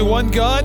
Only 0.00 0.12
one 0.12 0.30
God, 0.30 0.64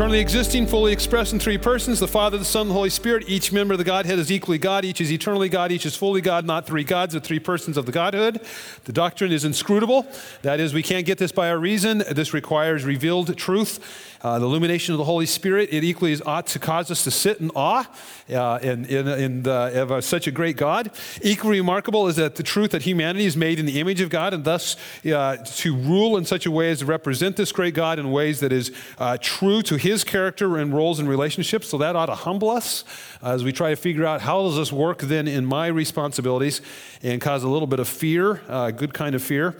eternally 0.00 0.18
existing, 0.18 0.66
fully 0.66 0.94
expressed 0.94 1.34
in 1.34 1.38
three 1.38 1.58
persons 1.58 2.00
the 2.00 2.08
Father, 2.08 2.38
the 2.38 2.44
Son, 2.46 2.68
the 2.68 2.72
Holy 2.72 2.88
Spirit. 2.88 3.22
Each 3.28 3.52
member 3.52 3.74
of 3.74 3.78
the 3.78 3.84
Godhead 3.84 4.18
is 4.18 4.32
equally 4.32 4.56
God. 4.56 4.82
Each 4.82 4.98
is 4.98 5.12
eternally 5.12 5.50
God. 5.50 5.70
Each 5.70 5.84
is 5.84 5.94
fully 5.94 6.22
God, 6.22 6.46
not 6.46 6.66
three 6.66 6.84
gods, 6.84 7.12
but 7.12 7.22
three 7.22 7.38
persons 7.38 7.76
of 7.76 7.84
the 7.84 7.92
Godhead. 7.92 8.40
The 8.84 8.94
doctrine 8.94 9.30
is 9.30 9.44
inscrutable. 9.44 10.06
That 10.40 10.58
is, 10.58 10.72
we 10.72 10.82
can't 10.82 11.04
get 11.04 11.18
this 11.18 11.32
by 11.32 11.50
our 11.50 11.58
reason. 11.58 11.98
This 12.12 12.32
requires 12.32 12.82
revealed 12.82 13.36
truth. 13.36 13.78
Uh, 14.22 14.38
the 14.38 14.44
illumination 14.44 14.92
of 14.92 14.98
the 14.98 15.04
Holy 15.04 15.24
Spirit, 15.24 15.70
it 15.72 15.82
equally 15.82 16.12
is, 16.12 16.22
ought 16.26 16.46
to 16.46 16.58
cause 16.58 16.90
us 16.90 17.04
to 17.04 17.10
sit 17.10 17.40
in 17.40 17.50
awe 17.54 17.86
uh, 18.30 18.58
in, 18.62 18.84
in, 18.84 19.08
in 19.08 19.42
the, 19.42 19.82
of 19.82 19.92
uh, 19.92 20.00
such 20.00 20.26
a 20.26 20.30
great 20.30 20.58
God. 20.58 20.90
Equally 21.22 21.58
remarkable 21.58 22.06
is 22.06 22.16
that 22.16 22.36
the 22.36 22.42
truth 22.42 22.72
that 22.72 22.82
humanity 22.82 23.24
is 23.24 23.34
made 23.34 23.58
in 23.58 23.64
the 23.64 23.80
image 23.80 24.02
of 24.02 24.10
God 24.10 24.34
and 24.34 24.44
thus 24.44 24.76
uh, 25.06 25.38
to 25.38 25.74
rule 25.74 26.18
in 26.18 26.26
such 26.26 26.44
a 26.44 26.50
way 26.50 26.70
as 26.70 26.80
to 26.80 26.86
represent 26.86 27.36
this 27.36 27.50
great 27.50 27.72
God 27.72 27.98
in 27.98 28.10
ways 28.10 28.40
that 28.40 28.52
is 28.52 28.72
uh, 28.98 29.16
true 29.20 29.62
to 29.62 29.76
his 29.76 29.89
character 30.04 30.56
and 30.56 30.72
roles 30.72 30.98
and 30.98 31.08
relationships. 31.08 31.68
So 31.68 31.78
that 31.78 31.96
ought 31.96 32.06
to 32.06 32.14
humble 32.14 32.50
us 32.50 32.84
as 33.22 33.44
we 33.44 33.52
try 33.52 33.70
to 33.70 33.76
figure 33.76 34.06
out 34.06 34.20
how 34.20 34.42
does 34.42 34.56
this 34.56 34.72
work 34.72 35.00
then 35.00 35.28
in 35.28 35.44
my 35.44 35.66
responsibilities 35.66 36.60
and 37.02 37.20
cause 37.20 37.42
a 37.42 37.48
little 37.48 37.66
bit 37.66 37.80
of 37.80 37.88
fear, 37.88 38.42
a 38.48 38.72
good 38.72 38.94
kind 38.94 39.14
of 39.14 39.22
fear. 39.22 39.56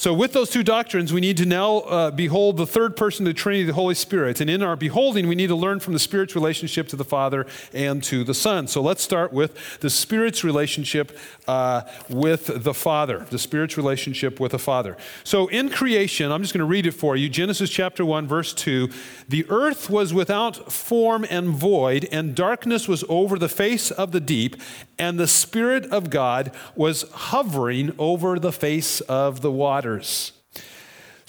So, 0.00 0.14
with 0.14 0.32
those 0.32 0.48
two 0.48 0.62
doctrines, 0.62 1.12
we 1.12 1.20
need 1.20 1.36
to 1.36 1.44
now 1.44 1.80
uh, 1.80 2.10
behold 2.10 2.56
the 2.56 2.66
third 2.66 2.96
person 2.96 3.26
of 3.26 3.34
the 3.34 3.38
Trinity, 3.38 3.64
the 3.64 3.74
Holy 3.74 3.94
Spirit. 3.94 4.40
And 4.40 4.48
in 4.48 4.62
our 4.62 4.74
beholding, 4.74 5.28
we 5.28 5.34
need 5.34 5.48
to 5.48 5.54
learn 5.54 5.78
from 5.78 5.92
the 5.92 5.98
Spirit's 5.98 6.34
relationship 6.34 6.88
to 6.88 6.96
the 6.96 7.04
Father 7.04 7.44
and 7.74 8.02
to 8.04 8.24
the 8.24 8.32
Son. 8.32 8.66
So, 8.66 8.80
let's 8.80 9.02
start 9.02 9.30
with 9.30 9.78
the 9.80 9.90
Spirit's 9.90 10.42
relationship 10.42 11.18
uh, 11.46 11.82
with 12.08 12.64
the 12.64 12.72
Father. 12.72 13.26
The 13.28 13.38
Spirit's 13.38 13.76
relationship 13.76 14.40
with 14.40 14.52
the 14.52 14.58
Father. 14.58 14.96
So, 15.22 15.48
in 15.48 15.68
creation, 15.68 16.32
I'm 16.32 16.40
just 16.40 16.54
going 16.54 16.60
to 16.60 16.64
read 16.64 16.86
it 16.86 16.92
for 16.92 17.14
you 17.14 17.28
Genesis 17.28 17.68
chapter 17.68 18.02
1, 18.02 18.26
verse 18.26 18.54
2 18.54 18.88
The 19.28 19.44
earth 19.50 19.90
was 19.90 20.14
without 20.14 20.72
form 20.72 21.26
and 21.28 21.48
void, 21.48 22.08
and 22.10 22.34
darkness 22.34 22.88
was 22.88 23.04
over 23.10 23.38
the 23.38 23.50
face 23.50 23.90
of 23.90 24.12
the 24.12 24.20
deep, 24.20 24.56
and 25.00 25.18
the 25.18 25.26
Spirit 25.26 25.86
of 25.86 26.10
God 26.10 26.52
was 26.76 27.02
hovering 27.10 27.92
over 27.98 28.38
the 28.38 28.52
face 28.52 29.00
of 29.00 29.40
the 29.40 29.50
water 29.50 29.90
matters. 29.90 30.32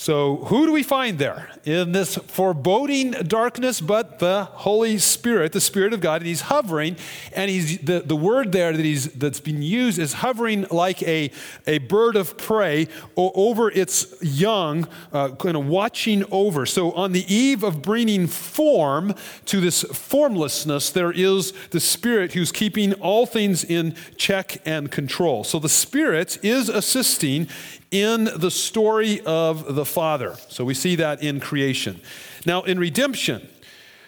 So, 0.02 0.38
who 0.46 0.66
do 0.66 0.72
we 0.72 0.82
find 0.82 1.20
there 1.20 1.52
in 1.64 1.92
this 1.92 2.16
foreboding 2.16 3.12
darkness? 3.12 3.80
But 3.80 4.18
the 4.18 4.46
Holy 4.46 4.98
Spirit, 4.98 5.52
the 5.52 5.62
Spirit 5.62 5.94
of 5.94 6.02
God, 6.02 6.22
and 6.22 6.28
He's 6.28 6.42
hovering. 6.42 6.96
And 7.36 7.52
he's 7.52 7.78
the, 7.78 8.00
the 8.00 8.16
word 8.16 8.52
there 8.52 8.76
that 8.76 8.84
he's 8.84 9.14
that's 9.14 9.40
been 9.40 9.62
used 9.62 10.00
is 10.00 10.14
hovering 10.14 10.66
like 10.72 11.04
a, 11.04 11.30
a 11.68 11.78
bird 11.78 12.16
of 12.16 12.36
prey 12.36 12.88
over 13.16 13.70
its 13.70 14.12
young, 14.24 14.88
uh, 15.14 15.36
kind 15.36 15.56
of 15.56 15.68
watching 15.68 16.26
over. 16.32 16.66
So, 16.66 16.94
on 16.94 17.12
the 17.12 17.32
eve 17.32 17.64
of 17.64 17.84
bringing 17.84 18.26
form 18.26 19.14
to 19.46 19.62
this 19.62 19.84
formlessness, 19.84 20.90
there 20.90 21.12
is 21.12 21.54
the 21.70 21.80
Spirit 21.80 22.34
who's 22.34 22.52
keeping 22.52 22.94
all 22.94 23.28
things 23.28 23.64
in 23.64 23.96
check 24.18 24.64
and 24.66 24.90
control. 24.90 25.44
So, 25.44 25.60
the 25.60 25.70
Spirit 25.70 26.44
is 26.44 26.70
assisting 26.70 27.48
in 27.92 28.30
the 28.38 28.50
story 28.50 29.20
of 29.26 29.76
the 29.76 29.86
Father. 29.92 30.36
So 30.50 30.64
we 30.66 30.74
see 30.74 30.96
that 30.96 31.22
in 31.22 31.40
creation. 31.40 32.02
Now, 32.46 32.64
in 32.64 32.80
redemption, 32.80 33.48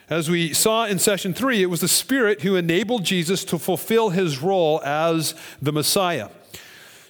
as 0.10 0.30
we 0.30 0.54
saw 0.54 0.86
in 0.86 1.00
session 1.00 1.34
three, 1.34 1.62
it 1.62 1.68
was 1.68 1.82
the 1.82 1.88
Spirit 1.88 2.42
who 2.42 2.56
enabled 2.56 3.04
Jesus 3.04 3.46
to 3.46 3.58
fulfill 3.58 4.10
his 4.10 4.40
role 4.40 4.82
as 4.84 5.36
the 5.62 5.72
Messiah. 5.72 6.30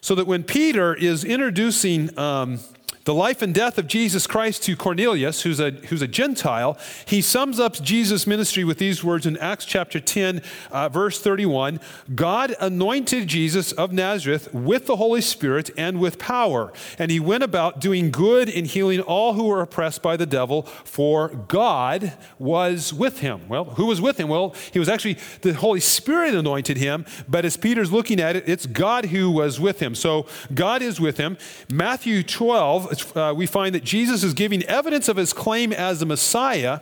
So 0.01 0.16
that 0.16 0.28
when 0.28 0.44
Peter 0.44 0.94
is 0.94 1.23
introducing 1.23 2.17
um, 2.19 2.59
the 3.05 3.13
life 3.13 3.41
and 3.41 3.53
death 3.53 3.77
of 3.77 3.87
Jesus 3.87 4.27
Christ 4.27 4.63
to 4.63 4.75
Cornelius, 4.75 5.41
who's 5.41 5.59
a, 5.59 5.71
who's 5.71 6.01
a 6.01 6.07
Gentile, 6.07 6.77
he 7.05 7.21
sums 7.21 7.59
up 7.59 7.73
Jesus' 7.81 8.25
ministry 8.25 8.63
with 8.63 8.77
these 8.77 9.03
words 9.03 9.25
in 9.25 9.35
Acts 9.37 9.65
chapter 9.65 9.99
10, 9.99 10.41
uh, 10.71 10.89
verse 10.89 11.19
31 11.19 11.79
God 12.15 12.55
anointed 12.59 13.27
Jesus 13.27 13.71
of 13.73 13.91
Nazareth 13.91 14.53
with 14.53 14.85
the 14.85 14.95
Holy 14.95 15.21
Spirit 15.21 15.69
and 15.77 15.99
with 15.99 16.17
power, 16.17 16.71
and 16.97 17.11
he 17.11 17.19
went 17.19 17.43
about 17.43 17.81
doing 17.81 18.09
good 18.09 18.49
and 18.49 18.67
healing 18.67 19.01
all 19.01 19.33
who 19.33 19.45
were 19.45 19.61
oppressed 19.61 20.01
by 20.01 20.15
the 20.15 20.25
devil, 20.25 20.63
for 20.63 21.29
God 21.29 22.13
was 22.39 22.93
with 22.93 23.19
him. 23.19 23.41
Well, 23.49 23.65
who 23.65 23.87
was 23.87 23.99
with 23.99 24.19
him? 24.19 24.29
Well, 24.29 24.55
he 24.71 24.79
was 24.79 24.87
actually, 24.87 25.17
the 25.41 25.53
Holy 25.53 25.79
Spirit 25.79 26.33
anointed 26.33 26.77
him, 26.77 27.05
but 27.27 27.43
as 27.43 27.57
Peter's 27.57 27.91
looking 27.91 28.21
at 28.21 28.35
it, 28.35 28.43
it's 28.47 28.65
God 28.65 29.05
who 29.05 29.29
was 29.29 29.59
with 29.59 29.81
him. 29.81 29.93
So 29.95 30.25
God 30.53 30.81
is 30.81 30.99
with 30.99 31.17
him. 31.17 31.37
Matthew 31.69 32.23
12, 32.23 32.92
uh, 33.15 33.33
we 33.35 33.45
find 33.45 33.75
that 33.75 33.83
Jesus 33.83 34.23
is 34.23 34.33
giving 34.33 34.63
evidence 34.63 35.07
of 35.07 35.17
his 35.17 35.33
claim 35.33 35.71
as 35.73 35.99
the 35.99 36.05
Messiah. 36.05 36.81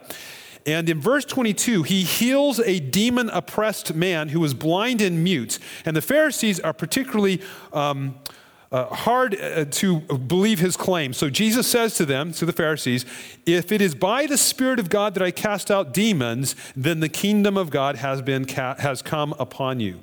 And 0.66 0.88
in 0.90 1.02
verse 1.02 1.26
22, 1.26 1.84
he 1.84 2.04
heals 2.04 2.60
a 2.60 2.80
demon 2.80 3.30
oppressed 3.30 3.96
man 3.96 4.30
who 4.30 4.40
was 4.40 4.54
blind 4.54 5.02
and 5.02 5.24
mute. 5.24 5.58
And 5.86 5.96
the 5.96 6.02
Pharisees 6.02 6.60
are 6.60 6.74
particularly 6.74 7.42
um, 7.74 8.16
uh, 8.72 8.86
hard 8.86 9.40
uh, 9.40 9.66
to 9.66 10.00
believe 10.00 10.60
his 10.60 10.78
claim. 10.78 11.14
So 11.14 11.30
Jesus 11.30 11.68
says 11.68 11.96
to 11.96 12.06
them, 12.06 12.32
to 12.34 12.46
the 12.46 12.54
Pharisees, 12.54 13.06
If 13.46 13.72
it 13.72 13.82
is 13.82 13.96
by 13.96 14.28
the 14.28 14.38
Spirit 14.38 14.80
of 14.80 14.90
God 14.90 15.14
that 15.16 15.24
I 15.24 15.32
cast 15.32 15.70
out 15.70 15.94
demons, 15.94 16.56
then 16.76 17.00
the 17.00 17.10
kingdom 17.10 17.58
of 17.58 17.70
God 17.70 17.98
has, 17.98 18.22
been 18.22 18.46
ca- 18.46 18.76
has 18.78 19.02
come 19.02 19.34
upon 19.40 19.80
you. 19.80 20.02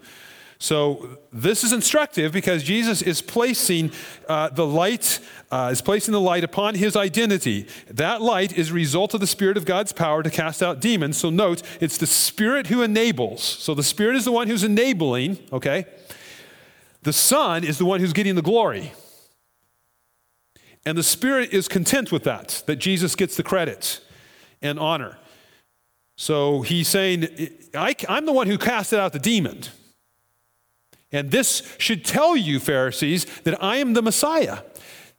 So 0.61 1.19
this 1.33 1.63
is 1.63 1.73
instructive 1.73 2.33
because 2.33 2.65
Jesus 2.65 3.01
is 3.01 3.23
placing 3.23 3.93
uh, 4.29 4.49
the 4.49 4.67
light, 4.67 5.21
uh, 5.53 5.69
is 5.71 5.81
placing 5.81 6.13
the 6.13 6.21
light 6.21 6.43
upon 6.43 6.75
his 6.75 6.97
identity. 6.97 7.69
That 7.89 8.21
light 8.21 8.59
is 8.59 8.71
a 8.71 8.75
result 8.75 9.15
of 9.15 9.21
the 9.21 9.27
Spirit 9.29 9.57
of 9.57 9.65
God's 9.65 9.93
power 9.93 10.23
to 10.25 10.31
cast 10.31 10.61
out 10.61 10.81
demons. 10.81 11.17
So 11.17 11.31
note, 11.31 11.63
it's 11.81 11.97
the 11.97 12.09
Spirit 12.09 12.67
who 12.67 12.83
enables. 12.83 13.41
So 13.41 13.73
the 13.73 13.85
Spirit 13.85 14.17
is 14.17 14.25
the 14.25 14.33
one 14.33 14.49
who's 14.49 14.65
enabling, 14.65 15.39
okay? 15.53 15.87
The 17.03 17.13
Son 17.13 17.63
is 17.63 17.79
the 17.79 17.85
one 17.85 18.01
who's 18.01 18.13
getting 18.13 18.35
the 18.35 18.43
glory. 18.43 18.93
And 20.85 20.99
the 20.99 21.05
Spirit 21.05 21.53
is 21.53 21.69
content 21.69 22.11
with 22.11 22.25
that, 22.25 22.65
that 22.67 22.77
Jesus 22.77 23.15
gets 23.15 23.37
the 23.37 23.45
credit 23.45 24.01
and 24.61 24.77
honor. 24.81 25.19
So 26.17 26.63
he's 26.63 26.89
saying, 26.89 27.29
I, 27.75 27.95
am 28.09 28.27
the 28.27 28.33
one 28.33 28.49
who 28.49 28.59
casted 28.59 28.99
out 28.99 29.13
the 29.13 29.21
demon. 29.21 29.63
And 31.13 31.31
this 31.31 31.63
should 31.79 32.05
tell 32.05 32.37
you, 32.37 32.61
Pharisees, 32.61 33.25
that 33.45 33.63
I 33.63 33.77
am 33.77 33.95
the 33.95 34.03
Messiah. 34.03 34.59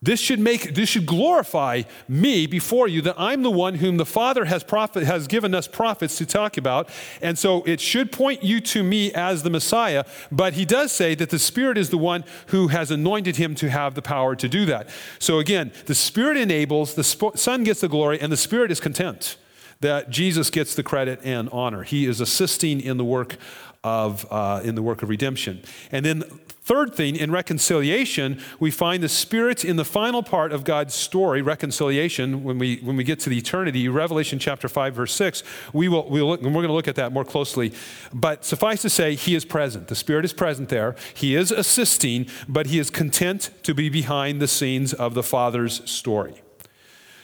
This 0.02 0.18
should 0.18 0.40
make 0.40 0.74
this 0.74 0.88
should 0.88 1.04
glorify 1.04 1.82
me 2.08 2.46
before 2.46 2.88
you 2.88 3.02
that 3.02 3.16
I'm 3.18 3.42
the 3.42 3.50
one 3.50 3.74
whom 3.74 3.98
the 3.98 4.06
Father 4.06 4.46
has 4.46 4.64
prophet 4.64 5.02
has 5.04 5.26
given 5.26 5.54
us 5.54 5.68
prophets 5.68 6.16
to 6.18 6.24
talk 6.24 6.56
about. 6.56 6.88
And 7.20 7.38
so 7.38 7.62
it 7.64 7.82
should 7.82 8.10
point 8.10 8.42
you 8.42 8.62
to 8.62 8.82
me 8.82 9.12
as 9.12 9.42
the 9.42 9.50
Messiah, 9.50 10.04
but 10.32 10.54
he 10.54 10.64
does 10.64 10.90
say 10.90 11.14
that 11.16 11.28
the 11.28 11.38
Spirit 11.38 11.76
is 11.76 11.90
the 11.90 11.98
one 11.98 12.24
who 12.46 12.68
has 12.68 12.90
anointed 12.90 13.36
him 13.36 13.54
to 13.56 13.68
have 13.68 13.94
the 13.94 14.00
power 14.00 14.34
to 14.36 14.48
do 14.48 14.64
that. 14.66 14.88
So 15.18 15.38
again, 15.38 15.70
the 15.84 15.94
Spirit 15.94 16.38
enables, 16.38 16.94
the 16.94 17.04
Son 17.04 17.62
gets 17.62 17.82
the 17.82 17.88
glory, 17.88 18.18
and 18.18 18.32
the 18.32 18.38
Spirit 18.38 18.70
is 18.70 18.80
content 18.80 19.36
that 19.80 20.10
Jesus 20.10 20.50
gets 20.50 20.74
the 20.74 20.82
credit 20.82 21.20
and 21.24 21.48
honor. 21.50 21.82
He 21.82 22.06
is 22.06 22.20
assisting 22.20 22.80
in 22.80 22.96
the 22.96 23.04
work 23.04 23.36
of 23.82 24.26
uh, 24.30 24.60
in 24.62 24.74
the 24.74 24.82
work 24.82 25.02
of 25.02 25.08
redemption. 25.08 25.62
And 25.90 26.04
then 26.04 26.22
third 26.62 26.94
thing 26.94 27.16
in 27.16 27.32
reconciliation, 27.32 28.40
we 28.60 28.70
find 28.70 29.02
the 29.02 29.08
Spirit 29.08 29.64
in 29.64 29.76
the 29.76 29.84
final 29.84 30.22
part 30.22 30.52
of 30.52 30.62
God's 30.64 30.94
story, 30.94 31.42
reconciliation. 31.42 32.44
When 32.44 32.58
we 32.58 32.76
when 32.78 32.96
we 32.96 33.04
get 33.04 33.20
to 33.20 33.30
the 33.30 33.38
eternity, 33.38 33.88
Revelation 33.88 34.38
chapter 34.38 34.68
five 34.68 34.94
verse 34.94 35.12
six, 35.12 35.42
we 35.72 35.88
will 35.88 36.08
we 36.08 36.20
look, 36.22 36.42
and 36.42 36.54
we're 36.54 36.62
going 36.62 36.68
to 36.68 36.74
look 36.74 36.88
at 36.88 36.96
that 36.96 37.12
more 37.12 37.24
closely. 37.24 37.72
But 38.12 38.44
suffice 38.44 38.82
to 38.82 38.90
say, 38.90 39.14
He 39.14 39.34
is 39.34 39.44
present. 39.44 39.88
The 39.88 39.96
Spirit 39.96 40.24
is 40.24 40.32
present 40.32 40.68
there. 40.68 40.94
He 41.14 41.34
is 41.34 41.50
assisting, 41.50 42.26
but 42.48 42.66
He 42.66 42.78
is 42.78 42.90
content 42.90 43.50
to 43.62 43.74
be 43.74 43.88
behind 43.88 44.40
the 44.40 44.48
scenes 44.48 44.92
of 44.92 45.14
the 45.14 45.22
Father's 45.22 45.90
story. 45.90 46.42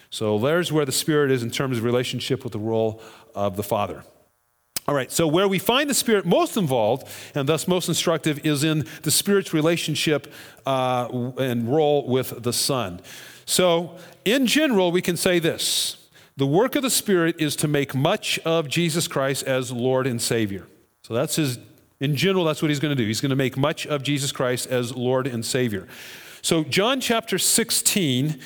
So 0.09 0.39
there's 0.39 0.71
where 0.71 0.85
the 0.85 0.91
Spirit 0.91 1.31
is 1.31 1.43
in 1.43 1.51
terms 1.51 1.77
of 1.77 1.83
relationship 1.83 2.43
with 2.43 2.53
the 2.53 2.59
role 2.59 3.01
of 3.35 3.55
the 3.55 3.63
Father. 3.63 4.03
All 4.89 4.95
right, 4.95 5.11
so 5.11 5.27
where 5.27 5.49
we 5.49 5.59
find 5.59 5.89
the 5.89 5.93
Spirit 5.93 6.25
most 6.25 6.55
involved 6.55 7.09
and 7.35 7.49
thus 7.49 7.67
most 7.67 7.89
instructive 7.89 8.45
is 8.45 8.63
in 8.63 8.87
the 9.01 9.11
Spirit's 9.11 9.53
relationship 9.53 10.31
uh, 10.65 11.09
and 11.37 11.67
role 11.67 12.07
with 12.07 12.41
the 12.41 12.53
Son. 12.53 13.01
So, 13.45 13.97
in 14.23 14.47
general, 14.47 14.93
we 14.93 15.01
can 15.01 15.17
say 15.17 15.39
this 15.39 15.97
the 16.37 16.47
work 16.47 16.77
of 16.77 16.83
the 16.83 16.89
Spirit 16.89 17.35
is 17.37 17.57
to 17.57 17.67
make 17.67 17.93
much 17.93 18.39
of 18.45 18.69
Jesus 18.69 19.09
Christ 19.09 19.43
as 19.43 19.73
Lord 19.73 20.07
and 20.07 20.21
Savior. 20.21 20.67
So, 21.01 21.13
that's 21.13 21.35
his, 21.35 21.59
in 21.99 22.15
general, 22.15 22.45
that's 22.45 22.61
what 22.61 22.69
he's 22.69 22.79
going 22.79 22.95
to 22.95 23.01
do. 23.01 23.05
He's 23.05 23.19
going 23.19 23.31
to 23.31 23.35
make 23.35 23.57
much 23.57 23.85
of 23.87 24.03
Jesus 24.03 24.31
Christ 24.31 24.67
as 24.67 24.95
Lord 24.95 25.27
and 25.27 25.45
Savior. 25.45 25.85
So, 26.41 26.63
John 26.63 27.01
chapter 27.01 27.37
16 27.37 28.39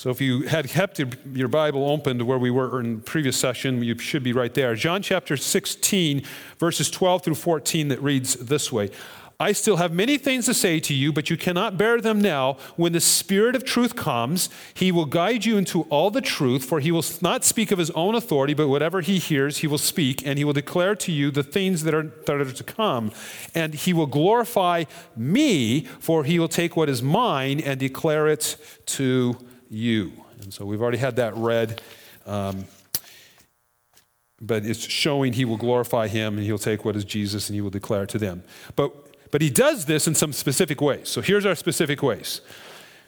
so 0.00 0.08
if 0.08 0.18
you 0.18 0.48
had 0.48 0.66
kept 0.66 0.98
your 1.34 1.48
Bible 1.48 1.90
open 1.90 2.16
to 2.16 2.24
where 2.24 2.38
we 2.38 2.50
were 2.50 2.80
in 2.80 2.96
the 2.96 3.02
previous 3.02 3.36
session, 3.36 3.84
you 3.84 3.98
should 3.98 4.22
be 4.22 4.32
right 4.32 4.54
there. 4.54 4.74
John 4.74 5.02
chapter 5.02 5.36
16, 5.36 6.22
verses 6.56 6.90
12 6.90 7.22
through 7.24 7.34
14, 7.34 7.88
that 7.88 8.02
reads 8.02 8.32
this 8.36 8.72
way 8.72 8.88
I 9.38 9.52
still 9.52 9.76
have 9.76 9.92
many 9.92 10.16
things 10.16 10.46
to 10.46 10.54
say 10.54 10.80
to 10.80 10.94
you, 10.94 11.12
but 11.12 11.28
you 11.28 11.36
cannot 11.36 11.76
bear 11.76 12.00
them 12.00 12.18
now. 12.18 12.54
When 12.76 12.94
the 12.94 13.00
Spirit 13.00 13.54
of 13.54 13.62
truth 13.62 13.94
comes, 13.94 14.48
he 14.72 14.90
will 14.90 15.04
guide 15.04 15.44
you 15.44 15.58
into 15.58 15.82
all 15.90 16.10
the 16.10 16.22
truth, 16.22 16.64
for 16.64 16.80
he 16.80 16.90
will 16.90 17.04
not 17.20 17.44
speak 17.44 17.70
of 17.70 17.78
his 17.78 17.90
own 17.90 18.14
authority, 18.14 18.54
but 18.54 18.68
whatever 18.68 19.02
he 19.02 19.18
hears, 19.18 19.58
he 19.58 19.66
will 19.66 19.76
speak, 19.76 20.26
and 20.26 20.38
he 20.38 20.46
will 20.46 20.54
declare 20.54 20.94
to 20.94 21.12
you 21.12 21.30
the 21.30 21.42
things 21.42 21.82
that 21.82 21.92
are, 21.92 22.10
that 22.24 22.40
are 22.40 22.50
to 22.50 22.64
come. 22.64 23.12
And 23.54 23.74
he 23.74 23.92
will 23.92 24.06
glorify 24.06 24.84
me, 25.14 25.82
for 26.00 26.24
he 26.24 26.38
will 26.38 26.48
take 26.48 26.74
what 26.74 26.88
is 26.88 27.02
mine 27.02 27.60
and 27.60 27.78
declare 27.78 28.28
it 28.28 28.56
to 28.86 29.36
you. 29.70 30.12
And 30.42 30.52
so 30.52 30.66
we've 30.66 30.82
already 30.82 30.98
had 30.98 31.16
that 31.16 31.34
read. 31.36 31.80
Um, 32.26 32.66
but 34.40 34.64
it's 34.64 34.80
showing 34.80 35.34
he 35.34 35.44
will 35.44 35.56
glorify 35.56 36.08
him 36.08 36.36
and 36.36 36.46
he'll 36.46 36.58
take 36.58 36.84
what 36.84 36.96
is 36.96 37.04
Jesus 37.04 37.48
and 37.48 37.54
he 37.54 37.60
will 37.60 37.70
declare 37.70 38.04
it 38.04 38.08
to 38.10 38.18
them. 38.18 38.42
But, 38.74 39.30
but 39.30 39.42
he 39.42 39.50
does 39.50 39.84
this 39.84 40.06
in 40.06 40.14
some 40.14 40.32
specific 40.32 40.80
ways. 40.80 41.08
So 41.08 41.20
here's 41.20 41.46
our 41.46 41.54
specific 41.54 42.02
ways 42.02 42.40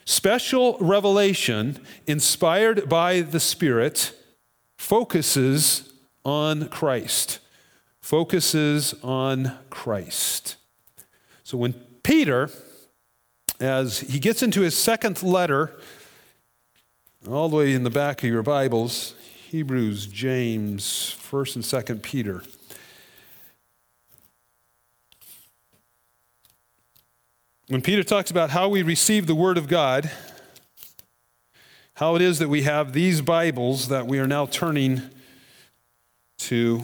special 0.05 0.77
revelation 0.81 1.81
inspired 2.07 2.89
by 2.89 3.21
the 3.21 3.41
Spirit 3.41 4.13
focuses 4.77 5.93
on 6.25 6.69
Christ. 6.69 7.39
Focuses 8.01 8.95
on 9.03 9.59
Christ. 9.71 10.57
So 11.45 11.57
when 11.57 11.73
Peter, 12.03 12.51
as 13.61 14.01
he 14.01 14.19
gets 14.19 14.43
into 14.43 14.63
his 14.63 14.77
second 14.77 15.23
letter, 15.23 15.77
all 17.31 17.49
the 17.49 17.57
way 17.57 17.73
in 17.73 17.85
the 17.85 17.91
back 17.91 18.25
of 18.25 18.31
your 18.31 18.43
Bibles, 18.43 19.15
Hebrews, 19.49 20.07
James, 20.07 21.17
1st 21.31 21.55
and 21.57 21.65
2nd 21.65 22.03
Peter. 22.03 22.43
When 27.69 27.81
Peter 27.81 28.03
talks 28.03 28.33
about 28.33 28.51
how 28.51 28.69
we 28.69 28.83
receive 28.83 29.29
the 29.29 29.37
Word 29.37 29.57
of 29.57 29.69
God, 29.69 30.11
how 31.95 32.17
it 32.17 32.23
is 32.23 32.41
that 32.41 32.49
we 32.49 32.63
have 32.63 32.93
these 32.93 33.21
Bibles 33.21 33.87
that 33.87 34.09
we 34.09 34.19
are 34.19 34.27
now 34.27 34.47
turning 34.47 35.03
to, 36.39 36.83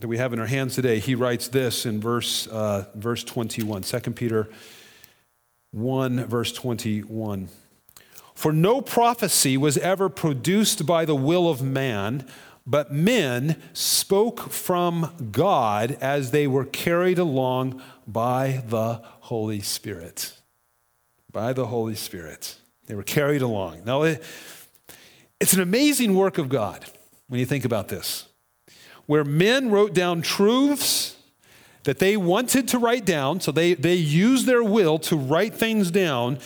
that 0.00 0.08
we 0.08 0.18
have 0.18 0.32
in 0.32 0.40
our 0.40 0.46
hands 0.46 0.74
today, 0.74 0.98
he 0.98 1.14
writes 1.14 1.46
this 1.46 1.86
in 1.86 2.00
verse, 2.00 2.48
uh, 2.48 2.86
verse 2.96 3.22
21, 3.22 3.82
2 3.82 4.00
Peter 4.10 4.48
1, 5.72 6.24
verse 6.26 6.52
21. 6.52 7.48
For 8.34 8.52
no 8.52 8.80
prophecy 8.80 9.56
was 9.56 9.76
ever 9.78 10.08
produced 10.08 10.86
by 10.86 11.04
the 11.04 11.16
will 11.16 11.50
of 11.50 11.60
man, 11.60 12.26
but 12.66 12.92
men 12.92 13.60
spoke 13.72 14.50
from 14.50 15.30
God 15.32 15.98
as 16.00 16.30
they 16.30 16.46
were 16.46 16.64
carried 16.64 17.18
along 17.18 17.82
by 18.06 18.62
the 18.68 19.02
Holy 19.20 19.60
Spirit. 19.60 20.34
By 21.32 21.52
the 21.52 21.66
Holy 21.66 21.94
Spirit. 21.94 22.56
They 22.86 22.94
were 22.94 23.02
carried 23.02 23.42
along. 23.42 23.82
Now, 23.84 24.02
it's 24.02 25.52
an 25.52 25.60
amazing 25.60 26.14
work 26.14 26.38
of 26.38 26.48
God 26.48 26.84
when 27.26 27.40
you 27.40 27.46
think 27.46 27.64
about 27.64 27.88
this, 27.88 28.26
where 29.06 29.24
men 29.24 29.70
wrote 29.70 29.92
down 29.92 30.22
truths 30.22 31.16
that 31.88 32.00
they 32.00 32.18
wanted 32.18 32.68
to 32.68 32.78
write 32.78 33.06
down, 33.06 33.40
so 33.40 33.50
they, 33.50 33.72
they 33.72 33.94
used 33.94 34.44
their 34.44 34.62
will 34.62 34.98
to 34.98 35.16
write 35.16 35.54
things 35.54 35.90
down 35.90 36.38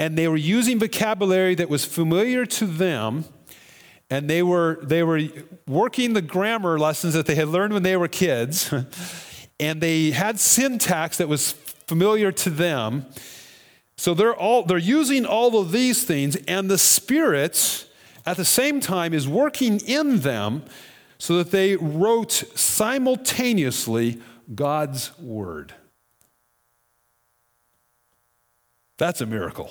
and 0.00 0.18
they 0.18 0.26
were 0.26 0.36
using 0.36 0.80
vocabulary 0.80 1.54
that 1.54 1.68
was 1.68 1.84
familiar 1.84 2.44
to 2.44 2.66
them 2.66 3.24
and 4.10 4.28
they 4.28 4.42
were 4.42 4.80
they 4.82 5.04
were 5.04 5.20
working 5.68 6.12
the 6.14 6.20
grammar 6.20 6.76
lessons 6.76 7.14
that 7.14 7.26
they 7.26 7.36
had 7.36 7.46
learned 7.46 7.72
when 7.72 7.84
they 7.84 7.96
were 7.96 8.08
kids 8.08 8.74
and 9.60 9.80
they 9.80 10.10
had 10.10 10.40
syntax 10.40 11.18
that 11.18 11.28
was 11.28 11.52
familiar 11.86 12.32
to 12.32 12.50
them. 12.50 13.06
So 13.96 14.12
they're 14.12 14.34
all 14.34 14.64
they're 14.64 14.76
using 14.76 15.24
all 15.24 15.56
of 15.60 15.70
these 15.70 16.02
things 16.02 16.34
and 16.48 16.68
the 16.68 16.78
spirit 16.78 17.86
at 18.26 18.36
the 18.36 18.44
same 18.44 18.80
time 18.80 19.14
is 19.14 19.28
working 19.28 19.78
in 19.86 20.18
them 20.18 20.64
so 21.16 21.38
that 21.38 21.52
they 21.52 21.76
wrote 21.76 22.32
simultaneously 22.56 24.20
God's 24.54 25.16
word 25.18 25.74
that's 28.96 29.20
a 29.20 29.26
miracle 29.26 29.70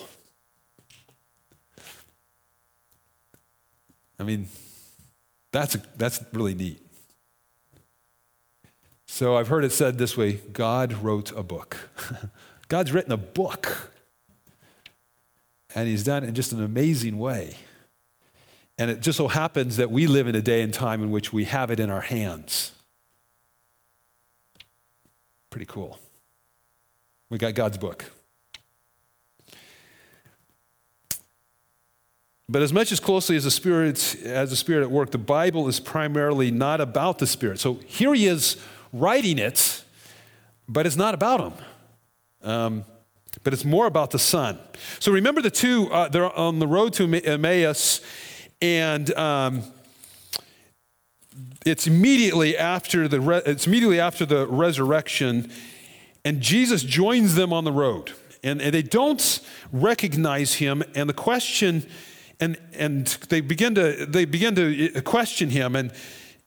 I 4.19 4.23
mean, 4.23 4.49
that's, 5.51 5.77
that's 5.95 6.23
really 6.33 6.53
neat. 6.53 6.81
So 9.07 9.37
I've 9.37 9.47
heard 9.47 9.63
it 9.63 9.71
said 9.71 9.97
this 9.97 10.17
way 10.17 10.33
God 10.51 10.93
wrote 10.93 11.31
a 11.31 11.41
book. 11.41 11.77
God's 12.67 12.91
written 12.91 13.11
a 13.11 13.17
book. 13.17 13.93
And 15.73 15.87
he's 15.87 16.03
done 16.03 16.23
it 16.23 16.27
in 16.27 16.35
just 16.35 16.51
an 16.51 16.63
amazing 16.63 17.17
way. 17.17 17.55
And 18.77 18.91
it 18.91 19.01
just 19.01 19.17
so 19.17 19.27
happens 19.27 19.77
that 19.77 19.91
we 19.91 20.07
live 20.07 20.27
in 20.27 20.35
a 20.35 20.41
day 20.41 20.61
and 20.61 20.73
time 20.73 21.03
in 21.03 21.11
which 21.11 21.31
we 21.31 21.45
have 21.45 21.69
it 21.71 21.79
in 21.79 21.89
our 21.89 22.01
hands. 22.01 22.71
Pretty 25.49 25.65
cool. 25.65 25.99
We 27.29 27.37
got 27.37 27.53
God's 27.53 27.77
book. 27.77 28.05
But 32.47 32.63
as 32.63 32.73
much 32.73 32.91
as 32.91 32.99
closely 32.99 33.35
as 33.35 33.43
the 33.43 33.51
Spirit 33.51 34.15
as 34.23 34.49
the 34.49 34.55
Spirit 34.55 34.81
at 34.81 34.89
work, 34.89 35.11
the 35.11 35.19
Bible 35.19 35.67
is 35.67 35.79
primarily 35.79 36.49
not 36.49 36.81
about 36.81 37.19
the 37.19 37.27
Spirit. 37.27 37.59
So 37.59 37.75
here 37.85 38.13
he 38.15 38.25
is 38.25 38.57
writing 38.91 39.37
it, 39.37 39.83
but 40.67 40.87
it's 40.87 40.95
not 40.95 41.13
about 41.13 41.39
him. 41.41 41.53
Um, 42.41 42.85
but 43.43 43.53
it's 43.53 43.65
more 43.65 43.85
about 43.85 44.09
the 44.09 44.19
Son. 44.19 44.57
So 44.99 45.11
remember 45.11 45.41
the 45.41 45.51
two, 45.51 45.91
uh, 45.91 46.09
they're 46.09 46.35
on 46.35 46.57
the 46.57 46.67
road 46.67 46.93
to 46.93 47.13
Emmaus, 47.23 48.01
and 48.61 49.13
um, 49.15 49.63
it's 51.65 51.87
immediately 51.87 52.57
after 52.57 53.07
the 53.07 53.19
re- 53.19 53.41
it's 53.45 53.67
immediately 53.67 53.99
after 53.99 54.25
the 54.25 54.47
resurrection, 54.47 55.51
and 56.23 56.41
Jesus 56.41 56.83
joins 56.83 57.35
them 57.35 57.51
on 57.53 57.63
the 57.63 57.71
road, 57.71 58.13
and, 58.43 58.61
and 58.61 58.73
they 58.73 58.81
don't 58.81 59.41
recognize 59.71 60.55
him. 60.55 60.83
And 60.95 61.09
the 61.09 61.13
question 61.13 61.85
and, 62.39 62.57
and 62.73 63.07
they, 63.29 63.41
begin 63.41 63.75
to, 63.75 64.05
they 64.05 64.25
begin 64.25 64.55
to 64.55 65.01
question 65.01 65.49
him, 65.49 65.75
and, 65.75 65.91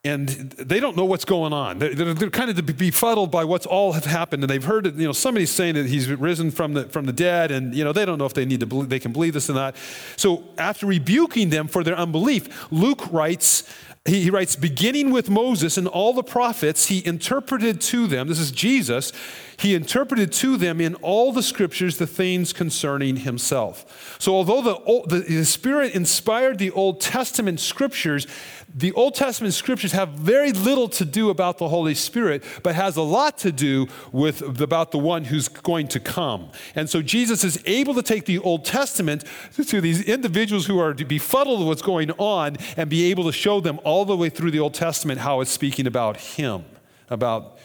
and 0.05 0.28
they 0.28 0.81
don't 0.81 0.97
know 0.97 1.05
what's 1.05 1.26
going 1.26 1.52
on. 1.52 1.78
They're, 1.78 1.95
they're, 1.95 2.31
kind 2.31 2.50
of 2.50 2.64
befuddled 2.64 3.31
by 3.31 3.45
what's 3.45 3.67
all 3.67 3.93
have 3.93 4.07
happened, 4.07 4.43
and 4.43 4.50
they've 4.50 4.64
heard 4.64 4.87
you 4.99 5.07
know 5.07 5.12
somebody's 5.12 5.50
saying 5.50 5.75
that 5.75 5.87
he's 5.87 6.09
risen 6.09 6.50
from 6.50 6.75
the 6.75 6.85
from 6.85 7.07
the 7.07 7.12
dead, 7.12 7.50
and 7.50 7.75
you 7.75 7.85
know 7.85 7.93
they 7.93 8.05
don't 8.05 8.19
know 8.19 8.25
if 8.25 8.35
they 8.35 8.45
need 8.45 8.61
to 8.61 8.67
believe, 8.67 8.88
they 8.88 8.99
can 8.99 9.12
believe 9.12 9.35
this 9.35 9.49
or 9.49 9.55
not. 9.55 9.76
So 10.17 10.45
after 10.59 10.87
rebuking 10.87 11.50
them 11.50 11.69
for 11.69 11.85
their 11.85 11.97
unbelief, 11.97 12.73
Luke 12.73 13.12
writes 13.12 13.62
he, 14.04 14.30
writes, 14.30 14.56
beginning 14.56 15.12
with 15.12 15.30
Moses 15.30 15.78
and 15.78 15.87
all 15.87 16.12
the 16.12 16.25
prophets, 16.25 16.87
he 16.87 17.06
interpreted 17.06 17.80
to 17.82 18.09
them, 18.09 18.26
this 18.26 18.40
is 18.40 18.50
Jesus, 18.50 19.12
he 19.56 19.76
interpreted 19.76 20.32
to 20.32 20.56
them 20.56 20.80
in 20.80 20.97
all 20.97 21.32
the 21.32 21.42
scriptures 21.42 21.99
the 21.99 22.06
things 22.06 22.52
concerning 22.52 23.18
himself. 23.18 24.16
So, 24.18 24.35
although 24.35 24.61
the, 24.61 25.06
the, 25.06 25.21
the 25.21 25.44
Spirit 25.44 25.94
inspired 25.94 26.59
the 26.59 26.73
Old 26.73 27.00
Testament 27.00 27.61
scriptures, 27.61 28.26
the 28.75 28.93
Old 28.93 29.14
Testament 29.14 29.55
scriptures 29.55 29.93
have 29.93 30.11
very 30.11 30.52
little 30.52 30.88
to 30.91 31.05
do 31.05 31.31
about 31.31 31.59
the 31.59 31.69
Holy 31.69 31.95
Spirit, 31.95 32.43
but 32.62 32.75
has 32.75 32.97
a 32.97 33.02
lot 33.02 33.38
to 33.38 33.52
do 33.52 33.87
with 34.12 34.61
about 34.61 34.93
the 34.93 34.99
one 34.99 35.25
who's 35.25 35.49
going 35.49 35.88
to 35.88 36.00
come. 36.00 36.50
And 36.75 36.88
so 36.88 37.02
Jesus 37.02 37.45
is 37.45 37.62
able 37.67 37.95
to 37.95 38.02
take 38.02 38.25
the 38.25 38.38
Old 38.38 38.64
Testament 38.64 39.25
to 39.57 39.81
these 39.81 40.02
individuals 40.02 40.67
who 40.67 40.79
are 40.79 40.95
befuddled 40.95 41.61
with 41.61 41.69
what's 41.69 41.83
going 41.83 42.11
on 42.12 42.57
and 42.76 42.88
be 42.88 43.11
able 43.11 43.25
to 43.25 43.33
show 43.33 43.61
them 43.61 43.79
all 43.85 44.05
the 44.05 44.17
way 44.17 44.29
through 44.29 44.50
the 44.50 44.61
Old 44.61 44.75
Testament 44.75 45.21
how 45.21 45.41
it's 45.41 45.50
speaking 45.50 45.87
about 45.87 46.17
him, 46.17 46.64
about 47.11 47.59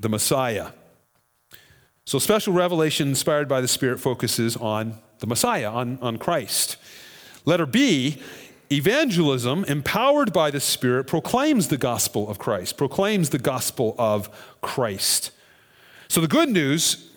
the 0.00 0.08
Messiah. 0.08 0.68
So 2.04 2.18
special 2.18 2.54
revelation 2.54 3.08
inspired 3.08 3.48
by 3.48 3.60
the 3.60 3.68
Spirit 3.68 4.00
focuses 4.00 4.56
on 4.56 4.98
the 5.18 5.26
Messiah, 5.26 5.70
on, 5.70 5.98
on 6.00 6.16
Christ. 6.16 6.78
Letter 7.44 7.66
B 7.66 8.22
Evangelism, 8.70 9.64
empowered 9.64 10.32
by 10.32 10.50
the 10.50 10.60
Spirit, 10.60 11.06
proclaims 11.06 11.68
the 11.68 11.78
gospel 11.78 12.28
of 12.28 12.38
Christ, 12.38 12.76
proclaims 12.76 13.30
the 13.30 13.38
gospel 13.38 13.94
of 13.98 14.28
Christ. 14.60 15.30
So 16.08 16.20
the 16.20 16.28
good 16.28 16.50
news 16.50 17.10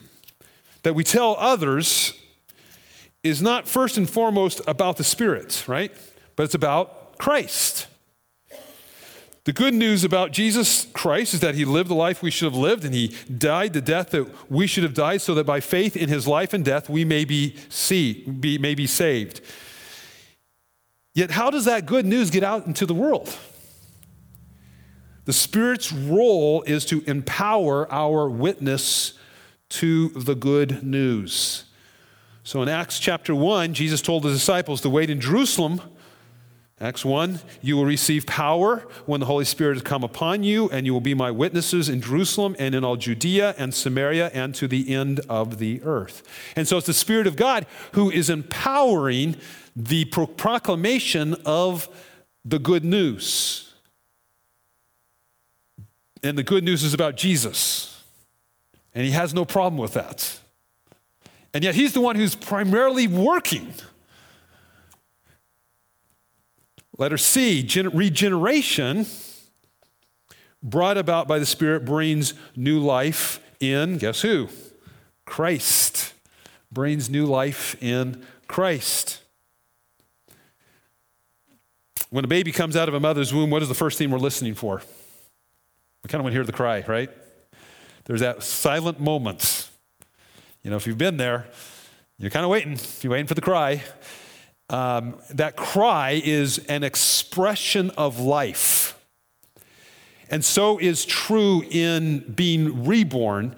that 0.83 0.95
we 0.95 1.03
tell 1.03 1.35
others 1.37 2.13
is 3.23 3.41
not 3.41 3.67
first 3.67 3.97
and 3.97 4.09
foremost 4.09 4.61
about 4.65 4.97
the 4.97 5.03
Spirit, 5.03 5.65
right? 5.67 5.91
But 6.35 6.43
it's 6.43 6.55
about 6.55 7.17
Christ. 7.17 7.87
The 9.43 9.53
good 9.53 9.73
news 9.73 10.03
about 10.03 10.31
Jesus 10.31 10.85
Christ 10.93 11.33
is 11.33 11.39
that 11.39 11.55
he 11.55 11.65
lived 11.65 11.89
the 11.89 11.95
life 11.95 12.21
we 12.21 12.29
should 12.29 12.45
have 12.45 12.59
lived 12.59 12.85
and 12.85 12.93
he 12.93 13.15
died 13.35 13.73
the 13.73 13.81
death 13.81 14.11
that 14.11 14.29
we 14.51 14.67
should 14.67 14.83
have 14.83 14.93
died 14.93 15.21
so 15.21 15.33
that 15.33 15.45
by 15.45 15.59
faith 15.59 15.97
in 15.97 16.09
his 16.09 16.27
life 16.27 16.53
and 16.53 16.63
death 16.63 16.89
we 16.89 17.03
may 17.03 17.25
be, 17.25 17.55
see, 17.67 18.23
be, 18.23 18.59
may 18.59 18.75
be 18.75 18.85
saved. 18.85 19.41
Yet, 21.13 21.31
how 21.31 21.49
does 21.49 21.65
that 21.65 21.85
good 21.85 22.05
news 22.05 22.29
get 22.29 22.43
out 22.43 22.65
into 22.67 22.85
the 22.85 22.93
world? 22.93 23.35
The 25.25 25.33
Spirit's 25.33 25.91
role 25.91 26.63
is 26.63 26.85
to 26.85 27.03
empower 27.05 27.91
our 27.91 28.29
witness 28.29 29.13
to 29.69 30.09
the 30.09 30.35
good 30.35 30.83
news. 30.83 31.65
So 32.43 32.61
in 32.61 32.69
Acts 32.69 32.99
chapter 32.99 33.35
1, 33.35 33.73
Jesus 33.73 34.01
told 34.01 34.23
the 34.23 34.29
disciples 34.29 34.81
to 34.81 34.89
wait 34.89 35.09
in 35.09 35.21
Jerusalem. 35.21 35.81
Acts 36.81 37.05
1, 37.05 37.39
you 37.61 37.77
will 37.77 37.85
receive 37.85 38.25
power 38.25 38.87
when 39.05 39.19
the 39.19 39.27
Holy 39.27 39.45
Spirit 39.45 39.75
has 39.75 39.83
come 39.83 40.03
upon 40.03 40.41
you, 40.41 40.67
and 40.71 40.87
you 40.87 40.93
will 40.93 40.99
be 40.99 41.13
my 41.13 41.29
witnesses 41.29 41.87
in 41.87 42.01
Jerusalem 42.01 42.55
and 42.57 42.73
in 42.73 42.83
all 42.83 42.95
Judea 42.95 43.53
and 43.59 43.71
Samaria 43.71 44.31
and 44.33 44.55
to 44.55 44.67
the 44.67 44.91
end 44.91 45.19
of 45.29 45.59
the 45.59 45.79
earth. 45.83 46.23
And 46.55 46.67
so 46.67 46.77
it's 46.77 46.87
the 46.87 46.93
Spirit 46.93 47.27
of 47.27 47.35
God 47.35 47.67
who 47.91 48.09
is 48.09 48.31
empowering 48.31 49.35
the 49.75 50.05
proclamation 50.05 51.35
of 51.45 51.87
the 52.43 52.57
good 52.57 52.83
news. 52.83 53.75
And 56.23 56.35
the 56.35 56.43
good 56.43 56.63
news 56.63 56.83
is 56.83 56.95
about 56.95 57.15
Jesus. 57.15 58.03
And 58.95 59.05
he 59.05 59.11
has 59.11 59.35
no 59.35 59.45
problem 59.45 59.77
with 59.77 59.93
that. 59.93 60.39
And 61.53 61.63
yet 61.63 61.75
he's 61.75 61.93
the 61.93 62.01
one 62.01 62.15
who's 62.15 62.33
primarily 62.33 63.07
working. 63.07 63.71
Letter 66.97 67.17
C, 67.17 67.67
regeneration 67.93 69.05
brought 70.61 70.97
about 70.97 71.27
by 71.27 71.39
the 71.39 71.45
Spirit 71.45 71.85
brings 71.85 72.33
new 72.55 72.79
life 72.79 73.39
in, 73.59 73.97
guess 73.97 74.21
who? 74.21 74.49
Christ. 75.25 76.13
Brings 76.71 77.09
new 77.09 77.25
life 77.25 77.81
in 77.81 78.25
Christ. 78.47 79.21
When 82.09 82.25
a 82.25 82.27
baby 82.27 82.51
comes 82.51 82.75
out 82.75 82.87
of 82.87 82.93
a 82.93 82.99
mother's 82.99 83.33
womb, 83.33 83.49
what 83.49 83.61
is 83.61 83.69
the 83.69 83.75
first 83.75 83.97
thing 83.97 84.11
we're 84.11 84.19
listening 84.19 84.53
for? 84.53 84.81
We 86.03 86.07
kind 86.07 86.19
of 86.19 86.23
want 86.23 86.33
to 86.33 86.37
hear 86.37 86.45
the 86.45 86.51
cry, 86.51 86.83
right? 86.87 87.09
There's 88.05 88.21
that 88.21 88.43
silent 88.43 88.99
moment. 88.99 89.69
You 90.63 90.71
know, 90.71 90.77
if 90.77 90.87
you've 90.87 90.97
been 90.97 91.17
there, 91.17 91.47
you're 92.17 92.31
kind 92.31 92.43
of 92.43 92.51
waiting. 92.51 92.77
You're 93.01 93.11
waiting 93.11 93.27
for 93.27 93.33
the 93.33 93.41
cry. 93.41 93.81
Um, 94.71 95.19
that 95.29 95.57
cry 95.57 96.21
is 96.23 96.59
an 96.69 96.83
expression 96.83 97.89
of 97.91 98.19
life. 98.19 98.97
And 100.29 100.45
so 100.45 100.77
is 100.79 101.03
true 101.03 101.61
in 101.69 102.19
being 102.33 102.85
reborn 102.85 103.57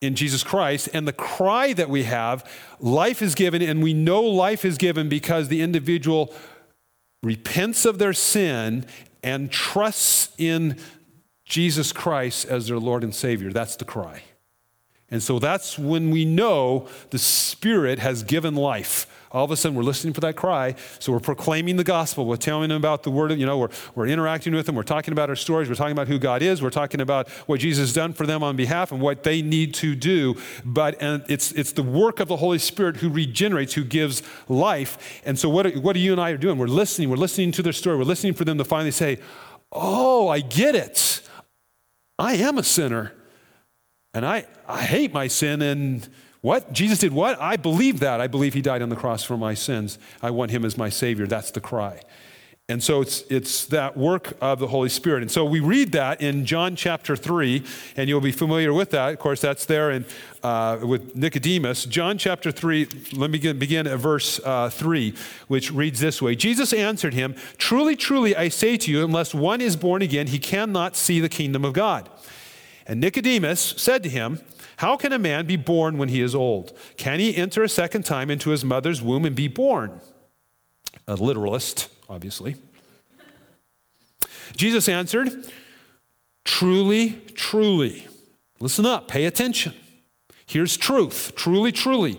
in 0.00 0.14
Jesus 0.14 0.44
Christ. 0.44 0.88
And 0.94 1.06
the 1.06 1.12
cry 1.12 1.72
that 1.72 1.90
we 1.90 2.04
have, 2.04 2.48
life 2.78 3.22
is 3.22 3.34
given, 3.34 3.60
and 3.60 3.82
we 3.82 3.92
know 3.92 4.22
life 4.22 4.64
is 4.64 4.78
given 4.78 5.08
because 5.08 5.48
the 5.48 5.62
individual 5.62 6.32
repents 7.24 7.84
of 7.84 7.98
their 7.98 8.12
sin 8.12 8.86
and 9.22 9.50
trusts 9.50 10.32
in 10.38 10.78
Jesus 11.44 11.92
Christ 11.92 12.46
as 12.46 12.68
their 12.68 12.78
Lord 12.78 13.02
and 13.02 13.14
Savior. 13.14 13.52
That's 13.52 13.76
the 13.76 13.84
cry. 13.84 14.22
And 15.10 15.22
so 15.22 15.38
that's 15.38 15.78
when 15.78 16.10
we 16.10 16.24
know 16.24 16.88
the 17.10 17.18
Spirit 17.18 17.98
has 17.98 18.22
given 18.22 18.54
life. 18.54 19.06
All 19.32 19.44
of 19.44 19.50
a 19.50 19.56
sudden, 19.56 19.76
we're 19.76 19.82
listening 19.82 20.12
for 20.12 20.20
that 20.20 20.36
cry. 20.36 20.74
So 20.98 21.10
we're 21.10 21.20
proclaiming 21.20 21.76
the 21.76 21.84
gospel. 21.84 22.26
We're 22.26 22.36
telling 22.36 22.68
them 22.68 22.76
about 22.76 23.02
the 23.02 23.10
word. 23.10 23.32
You 23.32 23.46
know, 23.46 23.56
we're, 23.56 23.70
we're 23.94 24.06
interacting 24.06 24.54
with 24.54 24.66
them. 24.66 24.74
We're 24.74 24.82
talking 24.82 25.12
about 25.12 25.30
our 25.30 25.36
stories. 25.36 25.70
We're 25.70 25.74
talking 25.74 25.92
about 25.92 26.08
who 26.08 26.18
God 26.18 26.42
is. 26.42 26.60
We're 26.60 26.70
talking 26.70 27.00
about 27.00 27.30
what 27.48 27.60
Jesus 27.60 27.88
has 27.88 27.92
done 27.94 28.12
for 28.12 28.26
them 28.26 28.42
on 28.42 28.56
behalf 28.56 28.92
and 28.92 29.00
what 29.00 29.22
they 29.22 29.40
need 29.40 29.72
to 29.74 29.94
do. 29.94 30.36
But 30.64 31.00
and 31.00 31.24
it's, 31.28 31.50
it's 31.52 31.72
the 31.72 31.82
work 31.82 32.20
of 32.20 32.28
the 32.28 32.36
Holy 32.36 32.58
Spirit 32.58 32.96
who 32.98 33.08
regenerates, 33.08 33.72
who 33.72 33.84
gives 33.84 34.22
life. 34.48 35.22
And 35.24 35.38
so 35.38 35.48
what, 35.48 35.74
what 35.76 35.96
you 35.96 36.12
and 36.12 36.20
I 36.20 36.30
are 36.30 36.36
doing? 36.36 36.58
We're 36.58 36.66
listening. 36.66 37.08
We're 37.08 37.16
listening 37.16 37.52
to 37.52 37.62
their 37.62 37.72
story. 37.72 37.96
We're 37.96 38.04
listening 38.04 38.34
for 38.34 38.44
them 38.44 38.58
to 38.58 38.64
finally 38.64 38.90
say, 38.90 39.18
Oh, 39.72 40.28
I 40.28 40.40
get 40.40 40.74
it. 40.74 41.22
I 42.18 42.34
am 42.34 42.58
a 42.58 42.62
sinner. 42.62 43.14
And 44.12 44.26
I, 44.26 44.46
I 44.68 44.82
hate 44.82 45.14
my 45.14 45.26
sin. 45.28 45.62
And 45.62 46.08
what? 46.42 46.72
Jesus 46.72 46.98
did 46.98 47.12
what? 47.12 47.40
I 47.40 47.56
believe 47.56 48.00
that. 48.00 48.20
I 48.20 48.26
believe 48.26 48.52
he 48.52 48.60
died 48.60 48.82
on 48.82 48.88
the 48.88 48.96
cross 48.96 49.24
for 49.24 49.36
my 49.36 49.54
sins. 49.54 49.98
I 50.20 50.30
want 50.30 50.50
him 50.50 50.64
as 50.64 50.76
my 50.76 50.88
Savior. 50.88 51.26
That's 51.26 51.52
the 51.52 51.60
cry. 51.60 52.02
And 52.68 52.82
so 52.82 53.00
it's, 53.00 53.22
it's 53.28 53.66
that 53.66 53.96
work 53.96 54.34
of 54.40 54.58
the 54.58 54.68
Holy 54.68 54.88
Spirit. 54.88 55.22
And 55.22 55.30
so 55.30 55.44
we 55.44 55.60
read 55.60 55.92
that 55.92 56.22
in 56.22 56.46
John 56.46 56.74
chapter 56.74 57.16
3, 57.16 57.62
and 57.96 58.08
you'll 58.08 58.20
be 58.20 58.32
familiar 58.32 58.72
with 58.72 58.90
that. 58.90 59.12
Of 59.12 59.18
course, 59.18 59.40
that's 59.40 59.66
there 59.66 59.90
in, 59.90 60.06
uh, 60.42 60.78
with 60.80 61.14
Nicodemus. 61.14 61.84
John 61.84 62.18
chapter 62.18 62.50
3, 62.50 62.88
let 63.12 63.30
me 63.30 63.38
begin, 63.38 63.58
begin 63.58 63.86
at 63.86 63.98
verse 63.98 64.40
uh, 64.44 64.70
3, 64.70 65.14
which 65.48 65.70
reads 65.70 66.00
this 66.00 66.22
way 66.22 66.34
Jesus 66.34 66.72
answered 66.72 67.14
him, 67.14 67.34
Truly, 67.58 67.94
truly, 67.94 68.34
I 68.34 68.48
say 68.48 68.76
to 68.78 68.90
you, 68.90 69.04
unless 69.04 69.34
one 69.34 69.60
is 69.60 69.76
born 69.76 70.00
again, 70.00 70.28
he 70.28 70.38
cannot 70.38 70.96
see 70.96 71.20
the 71.20 71.28
kingdom 71.28 71.64
of 71.64 71.72
God. 71.72 72.08
And 72.86 73.00
Nicodemus 73.00 73.74
said 73.76 74.02
to 74.04 74.08
him, 74.08 74.40
How 74.82 74.96
can 74.96 75.12
a 75.12 75.18
man 75.18 75.46
be 75.46 75.54
born 75.54 75.96
when 75.96 76.08
he 76.08 76.20
is 76.20 76.34
old? 76.34 76.76
Can 76.96 77.20
he 77.20 77.36
enter 77.36 77.62
a 77.62 77.68
second 77.68 78.04
time 78.04 78.32
into 78.32 78.50
his 78.50 78.64
mother's 78.64 79.00
womb 79.00 79.24
and 79.24 79.36
be 79.36 79.46
born? 79.46 80.00
A 81.06 81.14
literalist, 81.14 81.88
obviously. 82.08 82.56
Jesus 84.56 84.88
answered, 84.88 85.46
Truly, 86.44 87.10
truly. 87.36 88.08
Listen 88.58 88.84
up, 88.84 89.06
pay 89.06 89.24
attention. 89.24 89.72
Here's 90.46 90.76
truth. 90.76 91.30
Truly, 91.36 91.70
truly. 91.70 92.18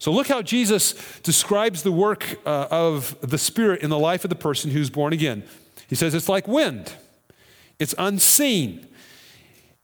So 0.00 0.10
look 0.10 0.28
how 0.28 0.40
Jesus 0.40 0.94
describes 1.20 1.82
the 1.82 1.92
work 1.92 2.40
uh, 2.46 2.66
of 2.70 3.16
the 3.20 3.36
Spirit 3.36 3.82
in 3.82 3.90
the 3.90 3.98
life 3.98 4.24
of 4.24 4.30
the 4.30 4.34
person 4.34 4.70
who's 4.70 4.88
born 4.88 5.12
again. 5.12 5.44
He 5.88 5.94
says 5.94 6.14
it's 6.14 6.28
like 6.28 6.48
wind, 6.48 6.92
it's 7.78 7.94
unseen. 7.96 8.86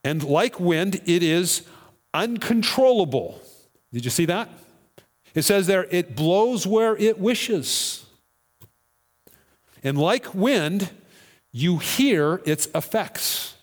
And 0.02 0.22
like 0.22 0.60
wind, 0.60 1.00
it 1.04 1.24
is 1.24 1.66
uncontrollable. 2.14 3.42
Did 3.92 4.04
you 4.04 4.10
see 4.10 4.24
that? 4.26 4.48
It 5.34 5.42
says 5.42 5.66
there, 5.66 5.84
it 5.90 6.14
blows 6.14 6.64
where 6.64 6.96
it 6.96 7.18
wishes. 7.18 8.06
And 9.82 9.98
like 9.98 10.32
wind, 10.32 10.90
you 11.50 11.78
hear 11.78 12.40
its 12.46 12.68
effects. 12.72 13.55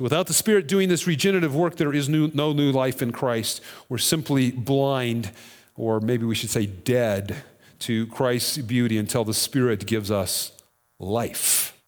So, 0.00 0.04
without 0.04 0.28
the 0.28 0.32
Spirit 0.32 0.66
doing 0.66 0.88
this 0.88 1.06
regenerative 1.06 1.54
work, 1.54 1.76
there 1.76 1.92
is 1.92 2.08
new, 2.08 2.30
no 2.32 2.54
new 2.54 2.72
life 2.72 3.02
in 3.02 3.12
Christ. 3.12 3.60
We're 3.90 3.98
simply 3.98 4.50
blind, 4.50 5.30
or 5.76 6.00
maybe 6.00 6.24
we 6.24 6.34
should 6.34 6.48
say 6.48 6.64
dead, 6.64 7.36
to 7.80 8.06
Christ's 8.06 8.56
beauty 8.56 8.96
until 8.96 9.24
the 9.24 9.34
Spirit 9.34 9.84
gives 9.84 10.10
us 10.10 10.52
life. 10.98 11.78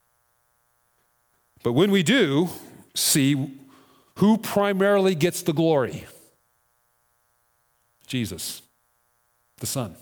But 1.62 1.72
when 1.72 1.90
we 1.90 2.02
do 2.02 2.50
see 2.94 3.58
who 4.16 4.36
primarily 4.36 5.14
gets 5.14 5.40
the 5.40 5.54
glory, 5.54 6.04
Jesus, 8.06 8.60
the 9.56 9.66
Son. 9.66 9.96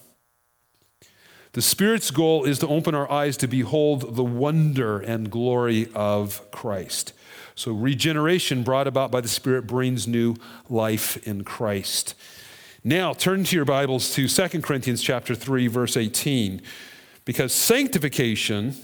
The 1.53 1.63
Spirit's 1.63 2.13
goal 2.13 2.45
is 2.45 2.61
to 2.61 2.69
open 2.69 2.95
our 2.95 3.11
eyes 3.11 3.37
to 3.39 3.49
behold 3.49 4.15
the 4.15 4.23
wonder 4.23 5.01
and 5.01 5.29
glory 5.29 5.89
of 5.97 6.49
Christ. 6.53 7.13
So 7.57 7.73
regeneration 7.73 8.63
brought 8.63 8.87
about 8.87 9.11
by 9.11 9.21
the 9.21 9.29
Spirit 9.29 9.67
brings 9.67 10.07
new 10.07 10.37
life 10.69 11.17
in 11.27 11.43
Christ. 11.43 12.15
Now 12.85 13.13
turn 13.15 13.43
to 13.45 13.57
your 13.57 13.65
Bibles 13.65 14.15
to 14.15 14.29
2 14.29 14.63
Corinthians 14.63 15.03
chapter 15.03 15.35
3 15.35 15.67
verse 15.67 15.97
18 15.97 16.63
because 17.25 17.53
sanctification 17.53 18.77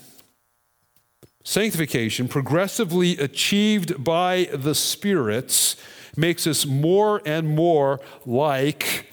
sanctification 1.44 2.26
progressively 2.26 3.16
achieved 3.18 4.02
by 4.02 4.48
the 4.52 4.74
spirits 4.74 5.76
makes 6.16 6.48
us 6.48 6.66
more 6.66 7.22
and 7.24 7.48
more 7.48 8.00
like 8.26 9.06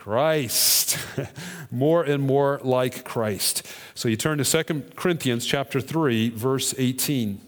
Christ. 0.00 0.98
more 1.70 2.02
and 2.02 2.22
more 2.22 2.58
like 2.64 3.04
Christ. 3.04 3.66
So 3.94 4.08
you 4.08 4.16
turn 4.16 4.38
to 4.38 4.64
2 4.64 4.84
Corinthians 4.96 5.44
chapter 5.44 5.78
3 5.78 6.30
verse 6.30 6.74
18. 6.78 7.38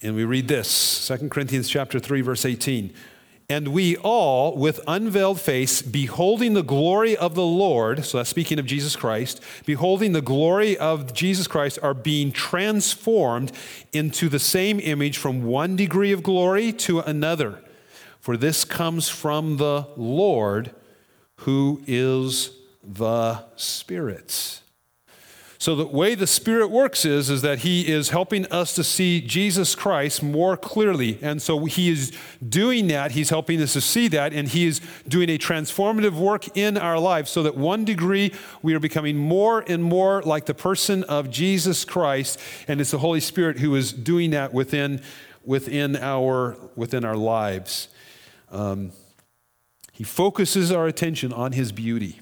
And 0.00 0.14
we 0.14 0.24
read 0.24 0.46
this, 0.46 1.08
2 1.08 1.28
Corinthians 1.28 1.68
chapter 1.68 1.98
3 1.98 2.20
verse 2.20 2.44
18. 2.44 2.94
And 3.48 3.68
we 3.68 3.96
all, 3.98 4.56
with 4.56 4.80
unveiled 4.88 5.40
face, 5.40 5.80
beholding 5.80 6.54
the 6.54 6.64
glory 6.64 7.16
of 7.16 7.36
the 7.36 7.44
Lord, 7.44 8.04
so 8.04 8.18
that's 8.18 8.28
speaking 8.28 8.58
of 8.58 8.66
Jesus 8.66 8.96
Christ, 8.96 9.40
beholding 9.64 10.12
the 10.12 10.20
glory 10.20 10.76
of 10.76 11.12
Jesus 11.12 11.46
Christ, 11.46 11.78
are 11.80 11.94
being 11.94 12.32
transformed 12.32 13.52
into 13.92 14.28
the 14.28 14.40
same 14.40 14.80
image 14.80 15.16
from 15.16 15.44
one 15.44 15.76
degree 15.76 16.10
of 16.10 16.24
glory 16.24 16.72
to 16.72 16.98
another. 17.00 17.62
For 18.18 18.36
this 18.36 18.64
comes 18.64 19.08
from 19.08 19.58
the 19.58 19.86
Lord, 19.96 20.72
who 21.36 21.82
is 21.86 22.50
the 22.82 23.44
Spirit. 23.54 24.60
So 25.58 25.74
the 25.74 25.86
way 25.86 26.14
the 26.14 26.26
Spirit 26.26 26.70
works 26.70 27.04
is, 27.04 27.30
is 27.30 27.42
that 27.42 27.60
He 27.60 27.88
is 27.88 28.10
helping 28.10 28.46
us 28.46 28.74
to 28.74 28.84
see 28.84 29.20
Jesus 29.20 29.74
Christ 29.74 30.22
more 30.22 30.56
clearly. 30.56 31.18
And 31.22 31.40
so 31.40 31.64
He 31.64 31.88
is 31.88 32.12
doing 32.46 32.88
that. 32.88 33.12
He's 33.12 33.30
helping 33.30 33.60
us 33.62 33.72
to 33.72 33.80
see 33.80 34.08
that. 34.08 34.32
And 34.32 34.48
He 34.48 34.66
is 34.66 34.80
doing 35.08 35.30
a 35.30 35.38
transformative 35.38 36.12
work 36.12 36.56
in 36.56 36.76
our 36.76 36.98
lives 36.98 37.30
so 37.30 37.42
that 37.42 37.56
one 37.56 37.84
degree 37.84 38.32
we 38.62 38.74
are 38.74 38.80
becoming 38.80 39.16
more 39.16 39.64
and 39.66 39.82
more 39.82 40.22
like 40.22 40.46
the 40.46 40.54
person 40.54 41.04
of 41.04 41.30
Jesus 41.30 41.84
Christ. 41.84 42.38
And 42.68 42.80
it's 42.80 42.90
the 42.90 42.98
Holy 42.98 43.20
Spirit 43.20 43.58
who 43.58 43.74
is 43.76 43.92
doing 43.92 44.30
that 44.32 44.52
within, 44.52 45.00
within, 45.44 45.96
our, 45.96 46.58
within 46.76 47.04
our 47.04 47.16
lives. 47.16 47.88
Um, 48.50 48.92
he 49.90 50.04
focuses 50.04 50.70
our 50.70 50.86
attention 50.86 51.32
on 51.32 51.52
His 51.52 51.72
beauty 51.72 52.20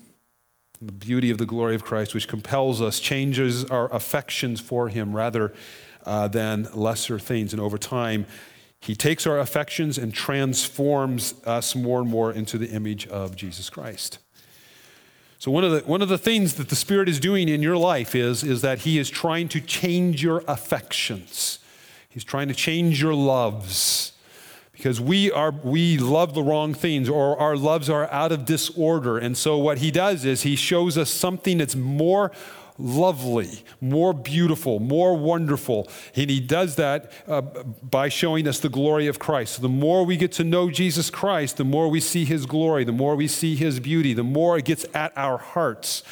the 0.87 0.93
beauty 0.93 1.31
of 1.31 1.39
the 1.39 1.47
glory 1.47 1.75
of 1.75 1.85
Christ, 1.85 2.15
which 2.15 2.29
compels 2.29 2.83
us, 2.83 3.01
changes 3.01 3.65
our 3.67 3.93
affections 3.95 4.61
for 4.61 4.89
Him 4.89 5.15
rather 5.15 5.55
uh, 6.05 6.29
than 6.29 6.69
lesser 6.75 7.19
things. 7.19 7.53
And 7.53 7.61
over 7.61 7.79
time, 7.79 8.27
He 8.81 8.95
takes 8.95 9.27
our 9.27 9.39
affections 9.39 9.97
and 9.97 10.13
transforms 10.13 11.35
us 11.45 11.75
more 11.75 12.01
and 12.01 12.09
more 12.09 12.33
into 12.33 12.59
the 12.59 12.69
image 12.69 13.07
of 13.07 13.35
Jesus 13.37 13.71
Christ. 13.71 14.19
So, 15.39 15.51
one 15.51 15.65
of 15.65 15.73
the, 15.73 15.81
one 15.81 16.03
of 16.03 16.09
the 16.09 16.19
things 16.19 16.55
that 16.55 16.69
the 16.69 16.77
Spirit 16.77 17.09
is 17.09 17.21
doing 17.21 17.49
in 17.49 17.63
your 17.63 17.77
life 17.77 18.15
is, 18.15 18.43
is 18.43 18.63
that 18.63 18.81
He 18.81 18.99
is 18.99 19.11
trying 19.11 19.49
to 19.49 19.61
change 19.61 20.23
your 20.23 20.43
affections, 20.47 21.59
He's 22.09 22.25
trying 22.25 22.49
to 22.49 22.55
change 22.55 23.01
your 23.01 23.15
loves 23.15 24.14
because 24.75 25.01
we 25.01 25.31
are 25.31 25.51
we 25.51 25.97
love 25.99 26.35
the 26.35 26.43
wrong 26.43 26.75
things 26.75 27.09
or 27.09 27.39
our 27.39 27.57
loves 27.57 27.89
are 27.89 28.11
out 28.11 28.33
of 28.33 28.45
disorder. 28.45 29.19
And 29.19 29.37
so 29.37 29.57
what 29.57 29.79
he 29.79 29.91
does 29.91 30.25
is 30.25 30.43
he 30.43 30.57
shows 30.57 30.99
us 30.99 31.11
something 31.11 31.59
that's 31.59 31.77
more 31.77 32.33
lovely 32.77 33.65
more 33.81 34.13
beautiful 34.13 34.81
more 34.81 35.17
wonderful. 35.17 35.89
And 36.17 36.29
he 36.29 36.41
does 36.41 36.75
that 36.75 37.13
uh, 37.29 37.41
by 37.41 38.09
showing 38.09 38.49
us 38.49 38.59
the 38.59 38.69
glory 38.69 39.07
of 39.07 39.21
christ. 39.21 39.63
The 39.63 39.69
more 39.69 40.05
we 40.05 40.17
get 40.17 40.33
to 40.33 40.45
know 40.45 40.71
jesus 40.71 41.09
christ 41.09 41.57
the 41.57 41.65
more 41.65 41.89
we 41.89 42.01
see 42.01 42.25
his 42.25 42.47
glory 42.47 42.83
the 42.83 42.91
more 42.91 43.15
we 43.15 43.29
see 43.29 43.55
his 43.55 43.79
beauty 43.79 44.13
the 44.13 44.25
more 44.25 44.59
it 44.59 44.65
gets 44.65 44.85
at 44.93 45.13
our 45.17 45.39
hearts 45.39 46.03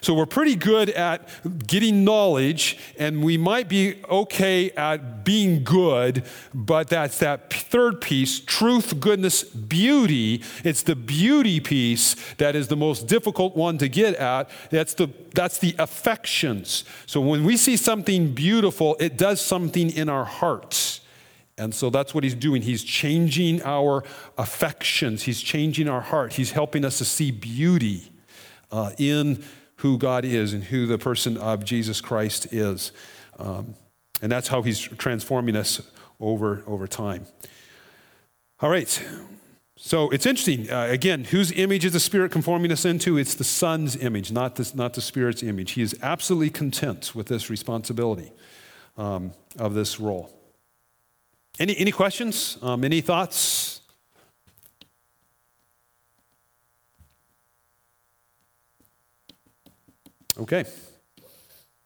so 0.00 0.14
we're 0.14 0.26
pretty 0.26 0.54
good 0.54 0.90
at 0.90 1.28
getting 1.66 2.04
knowledge, 2.04 2.78
and 2.98 3.22
we 3.22 3.36
might 3.36 3.68
be 3.68 4.02
okay 4.08 4.70
at 4.72 5.24
being 5.24 5.64
good, 5.64 6.24
but 6.54 6.88
that's 6.88 7.18
that 7.18 7.52
third 7.52 8.00
piece 8.00 8.40
truth, 8.40 9.00
goodness, 9.00 9.44
beauty. 9.44 10.42
It's 10.64 10.82
the 10.82 10.96
beauty 10.96 11.60
piece 11.60 12.16
that 12.34 12.54
is 12.56 12.68
the 12.68 12.76
most 12.76 13.06
difficult 13.06 13.56
one 13.56 13.78
to 13.78 13.88
get 13.88 14.14
at. 14.16 14.50
That's 14.70 14.94
the, 14.94 15.10
that's 15.34 15.58
the 15.58 15.74
affections. 15.78 16.84
So 17.06 17.20
when 17.20 17.44
we 17.44 17.56
see 17.56 17.76
something 17.76 18.34
beautiful, 18.34 18.96
it 19.00 19.16
does 19.16 19.40
something 19.40 19.90
in 19.90 20.08
our 20.08 20.24
hearts. 20.24 21.00
And 21.58 21.74
so 21.74 21.90
that's 21.90 22.14
what 22.14 22.22
he's 22.22 22.36
doing. 22.36 22.62
He's 22.62 22.84
changing 22.84 23.62
our 23.64 24.04
affections, 24.38 25.24
he's 25.24 25.42
changing 25.42 25.88
our 25.88 26.00
heart, 26.00 26.34
he's 26.34 26.52
helping 26.52 26.84
us 26.84 26.98
to 26.98 27.04
see 27.04 27.32
beauty 27.32 28.12
uh, 28.70 28.92
in 28.96 29.44
who 29.78 29.98
God 29.98 30.24
is 30.24 30.52
and 30.52 30.64
who 30.64 30.86
the 30.86 30.98
person 30.98 31.36
of 31.36 31.64
Jesus 31.64 32.00
Christ 32.00 32.52
is. 32.52 32.92
Um, 33.38 33.74
and 34.20 34.30
that's 34.30 34.48
how 34.48 34.62
he's 34.62 34.80
transforming 34.80 35.56
us 35.56 35.80
over, 36.20 36.62
over 36.66 36.86
time. 36.86 37.26
All 38.60 38.70
right. 38.70 39.02
So 39.76 40.10
it's 40.10 40.26
interesting. 40.26 40.68
Uh, 40.68 40.88
again, 40.90 41.22
whose 41.22 41.52
image 41.52 41.84
is 41.84 41.92
the 41.92 42.00
Spirit 42.00 42.32
conforming 42.32 42.72
us 42.72 42.84
into? 42.84 43.16
It's 43.16 43.36
the 43.36 43.44
Son's 43.44 43.94
image, 43.94 44.32
not 44.32 44.56
the, 44.56 44.68
not 44.74 44.94
the 44.94 45.00
Spirit's 45.00 45.44
image. 45.44 45.72
He 45.72 45.82
is 45.82 45.96
absolutely 46.02 46.50
content 46.50 47.14
with 47.14 47.28
this 47.28 47.48
responsibility 47.48 48.32
um, 48.96 49.32
of 49.56 49.74
this 49.74 50.00
role. 50.00 50.34
Any, 51.60 51.76
any 51.76 51.92
questions? 51.92 52.58
Um, 52.62 52.82
any 52.82 53.00
thoughts? 53.00 53.77
Okay. 60.38 60.64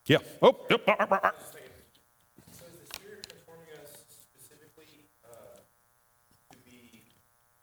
Yeah. 0.07 0.19
Oh, 0.43 0.55
yep. 0.69 0.85
So 0.85 0.95
is 0.95 1.01
the 2.81 2.95
Spirit 2.95 3.27
transforming 3.27 3.73
us 3.81 4.05
specifically 4.37 5.09
uh, 5.25 5.57
to 6.51 6.59
be 6.59 7.03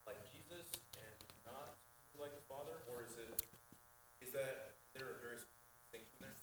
like 0.08 0.17
Jesus 0.34 0.65
and 0.95 1.13
not 1.45 1.75
like 2.19 2.34
the 2.34 2.41
Father, 2.49 2.71
or 2.91 3.04
is 3.04 3.13
it 3.19 3.43
is 4.25 4.32
that 4.34 4.78
there 4.95 5.04
a 5.04 5.21
very 5.21 5.38
distinction 5.91 6.17
there? 6.21 6.34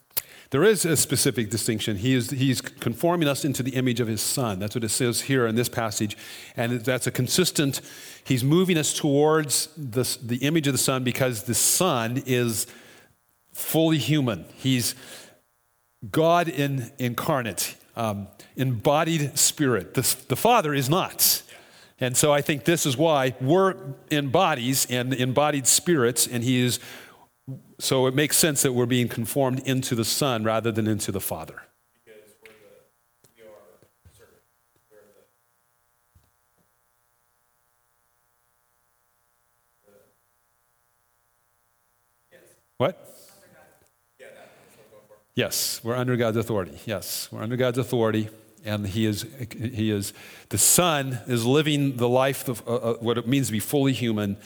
There 0.50 0.62
is 0.62 0.84
a 0.84 0.96
specific 0.96 1.50
distinction. 1.50 1.96
He 1.96 2.14
is, 2.14 2.30
he's 2.30 2.60
conforming 2.60 3.26
us 3.26 3.44
into 3.44 3.64
the 3.64 3.74
image 3.74 3.98
of 3.98 4.06
his 4.06 4.20
son. 4.20 4.60
That's 4.60 4.76
what 4.76 4.84
it 4.84 4.90
says 4.90 5.22
here 5.22 5.48
in 5.48 5.56
this 5.56 5.68
passage. 5.68 6.16
And 6.56 6.82
that's 6.82 7.08
a 7.08 7.10
consistent, 7.10 7.80
he's 8.22 8.44
moving 8.44 8.78
us 8.78 8.96
towards 8.96 9.70
the, 9.76 10.06
the 10.22 10.36
image 10.36 10.68
of 10.68 10.72
the 10.74 10.78
son 10.78 11.02
because 11.02 11.44
the 11.44 11.54
son 11.54 12.22
is 12.26 12.68
fully 13.56 13.96
human. 13.96 14.44
He's 14.54 14.94
God 16.10 16.46
in, 16.46 16.92
incarnate, 16.98 17.74
um, 17.96 18.28
embodied 18.54 19.38
spirit. 19.38 19.94
The, 19.94 20.16
the 20.28 20.36
Father 20.36 20.74
is 20.74 20.90
not. 20.90 21.42
And 21.98 22.14
so 22.14 22.32
I 22.32 22.42
think 22.42 22.64
this 22.64 22.84
is 22.84 22.98
why 22.98 23.34
we're 23.40 23.74
in 24.10 24.28
bodies 24.28 24.86
and 24.90 25.14
embodied 25.14 25.66
spirits, 25.66 26.26
and 26.26 26.44
He 26.44 26.60
is, 26.60 26.78
so 27.78 28.06
it 28.06 28.14
makes 28.14 28.36
sense 28.36 28.60
that 28.60 28.74
we're 28.74 28.84
being 28.84 29.08
conformed 29.08 29.60
into 29.60 29.94
the 29.94 30.04
Son 30.04 30.44
rather 30.44 30.70
than 30.70 30.86
into 30.86 31.10
the 31.10 31.20
Father. 31.20 31.62
What? 42.76 43.15
Yes, 45.36 45.82
we're 45.84 45.94
under 45.94 46.16
God's 46.16 46.38
authority. 46.38 46.78
Yes, 46.86 47.28
we're 47.30 47.42
under 47.42 47.56
God's 47.56 47.76
authority, 47.76 48.30
and 48.64 48.86
He 48.86 49.04
is, 49.04 49.26
he 49.60 49.90
is 49.90 50.14
the 50.48 50.56
Son 50.56 51.18
is 51.26 51.44
living 51.44 51.98
the 51.98 52.08
life 52.08 52.48
of 52.48 52.66
uh, 52.66 52.74
uh, 52.74 52.94
what 52.94 53.18
it 53.18 53.28
means 53.28 53.48
to 53.48 53.52
be 53.52 53.60
fully 53.60 53.92
human. 53.92 54.38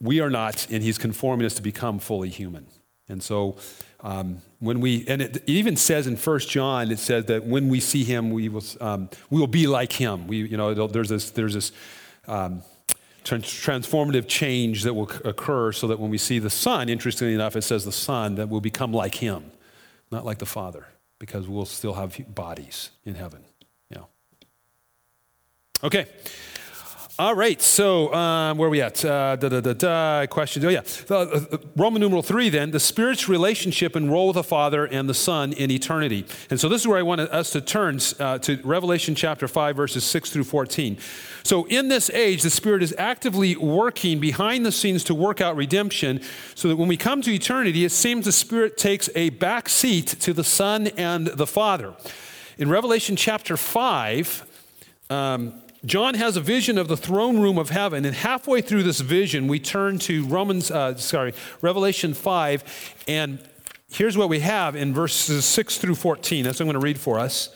We 0.00 0.20
are 0.20 0.30
not, 0.30 0.66
and 0.70 0.82
He's 0.82 0.96
conforming 0.96 1.44
us 1.44 1.54
to 1.54 1.62
become 1.62 1.98
fully 1.98 2.30
human. 2.30 2.66
And 3.10 3.22
so, 3.22 3.58
um, 4.00 4.40
when 4.60 4.80
we, 4.80 5.04
and 5.08 5.20
it, 5.20 5.42
even 5.46 5.76
says 5.76 6.06
in 6.06 6.16
First 6.16 6.48
John, 6.48 6.90
it 6.90 6.98
says 6.98 7.26
that 7.26 7.44
when 7.44 7.68
we 7.68 7.78
see 7.78 8.02
Him, 8.02 8.30
we 8.30 8.48
will, 8.48 8.64
um, 8.80 9.10
we 9.28 9.38
will 9.38 9.46
be 9.46 9.66
like 9.66 9.92
Him. 9.92 10.26
We, 10.26 10.38
you 10.38 10.56
know, 10.56 10.72
there's 10.86 11.10
this, 11.10 11.30
there's 11.30 11.54
this. 11.54 11.70
Um, 12.26 12.62
transformative 13.24 14.26
change 14.26 14.84
that 14.84 14.94
will 14.94 15.10
occur 15.22 15.70
so 15.70 15.86
that 15.88 15.98
when 15.98 16.08
we 16.08 16.16
see 16.16 16.38
the 16.38 16.48
Son, 16.48 16.88
interestingly 16.88 17.34
enough, 17.34 17.56
it 17.56 17.62
says 17.62 17.84
the 17.84 17.92
Son, 17.92 18.36
that 18.36 18.48
will 18.48 18.62
become 18.62 18.90
like 18.90 19.16
Him 19.16 19.50
not 20.10 20.24
like 20.24 20.38
the 20.38 20.46
Father, 20.46 20.86
because 21.18 21.48
we'll 21.48 21.66
still 21.66 21.94
have 21.94 22.18
bodies 22.34 22.90
in 23.04 23.14
heaven. 23.14 23.44
Yeah. 23.90 24.04
Okay. 25.82 26.06
All 27.20 27.34
right, 27.34 27.60
so 27.60 28.14
um, 28.14 28.58
where 28.58 28.68
are 28.68 28.70
we 28.70 28.80
at? 28.80 29.04
Uh, 29.04 29.34
da, 29.34 29.48
da, 29.48 29.60
da, 29.60 29.72
da, 29.72 30.26
questions. 30.26 30.64
Oh, 30.64 30.68
yeah. 30.68 30.82
Uh, 31.10 31.22
uh, 31.22 31.58
Roman 31.74 32.00
numeral 32.00 32.22
three, 32.22 32.48
then, 32.48 32.70
the 32.70 32.78
Spirit's 32.78 33.28
relationship 33.28 33.96
and 33.96 34.08
role 34.08 34.28
with 34.28 34.34
the 34.34 34.44
Father 34.44 34.84
and 34.84 35.08
the 35.08 35.14
Son 35.14 35.52
in 35.52 35.68
eternity. 35.72 36.24
And 36.48 36.60
so 36.60 36.68
this 36.68 36.80
is 36.80 36.86
where 36.86 36.96
I 36.96 37.02
want 37.02 37.22
us 37.22 37.50
to 37.50 37.60
turn 37.60 37.98
uh, 38.20 38.38
to 38.38 38.60
Revelation 38.62 39.16
chapter 39.16 39.48
5, 39.48 39.74
verses 39.74 40.04
6 40.04 40.30
through 40.30 40.44
14. 40.44 40.96
So 41.42 41.64
in 41.64 41.88
this 41.88 42.08
age, 42.10 42.42
the 42.42 42.50
Spirit 42.50 42.84
is 42.84 42.94
actively 42.96 43.56
working 43.56 44.20
behind 44.20 44.64
the 44.64 44.70
scenes 44.70 45.02
to 45.04 45.14
work 45.16 45.40
out 45.40 45.56
redemption, 45.56 46.20
so 46.54 46.68
that 46.68 46.76
when 46.76 46.86
we 46.86 46.96
come 46.96 47.20
to 47.22 47.34
eternity, 47.34 47.84
it 47.84 47.90
seems 47.90 48.26
the 48.26 48.30
Spirit 48.32 48.78
takes 48.78 49.10
a 49.16 49.30
back 49.30 49.68
seat 49.68 50.06
to 50.20 50.32
the 50.32 50.44
Son 50.44 50.86
and 50.96 51.26
the 51.26 51.48
Father. 51.48 51.94
In 52.58 52.68
Revelation 52.70 53.16
chapter 53.16 53.56
5, 53.56 54.46
um, 55.10 55.62
John 55.84 56.14
has 56.14 56.36
a 56.36 56.40
vision 56.40 56.76
of 56.76 56.88
the 56.88 56.96
throne 56.96 57.38
room 57.38 57.56
of 57.56 57.70
heaven, 57.70 58.04
and 58.04 58.14
halfway 58.14 58.60
through 58.60 58.82
this 58.82 59.00
vision, 59.00 59.46
we 59.46 59.60
turn 59.60 59.98
to 60.00 60.24
Romans, 60.26 60.70
uh, 60.70 60.96
sorry, 60.96 61.34
Revelation 61.62 62.14
5, 62.14 63.04
and 63.06 63.38
here's 63.88 64.16
what 64.16 64.28
we 64.28 64.40
have 64.40 64.74
in 64.74 64.92
verses 64.92 65.44
6 65.44 65.78
through 65.78 65.94
14. 65.94 66.44
That's 66.44 66.58
what 66.58 66.64
I'm 66.64 66.66
going 66.66 66.80
to 66.80 66.84
read 66.84 66.98
for 66.98 67.18
us. 67.18 67.50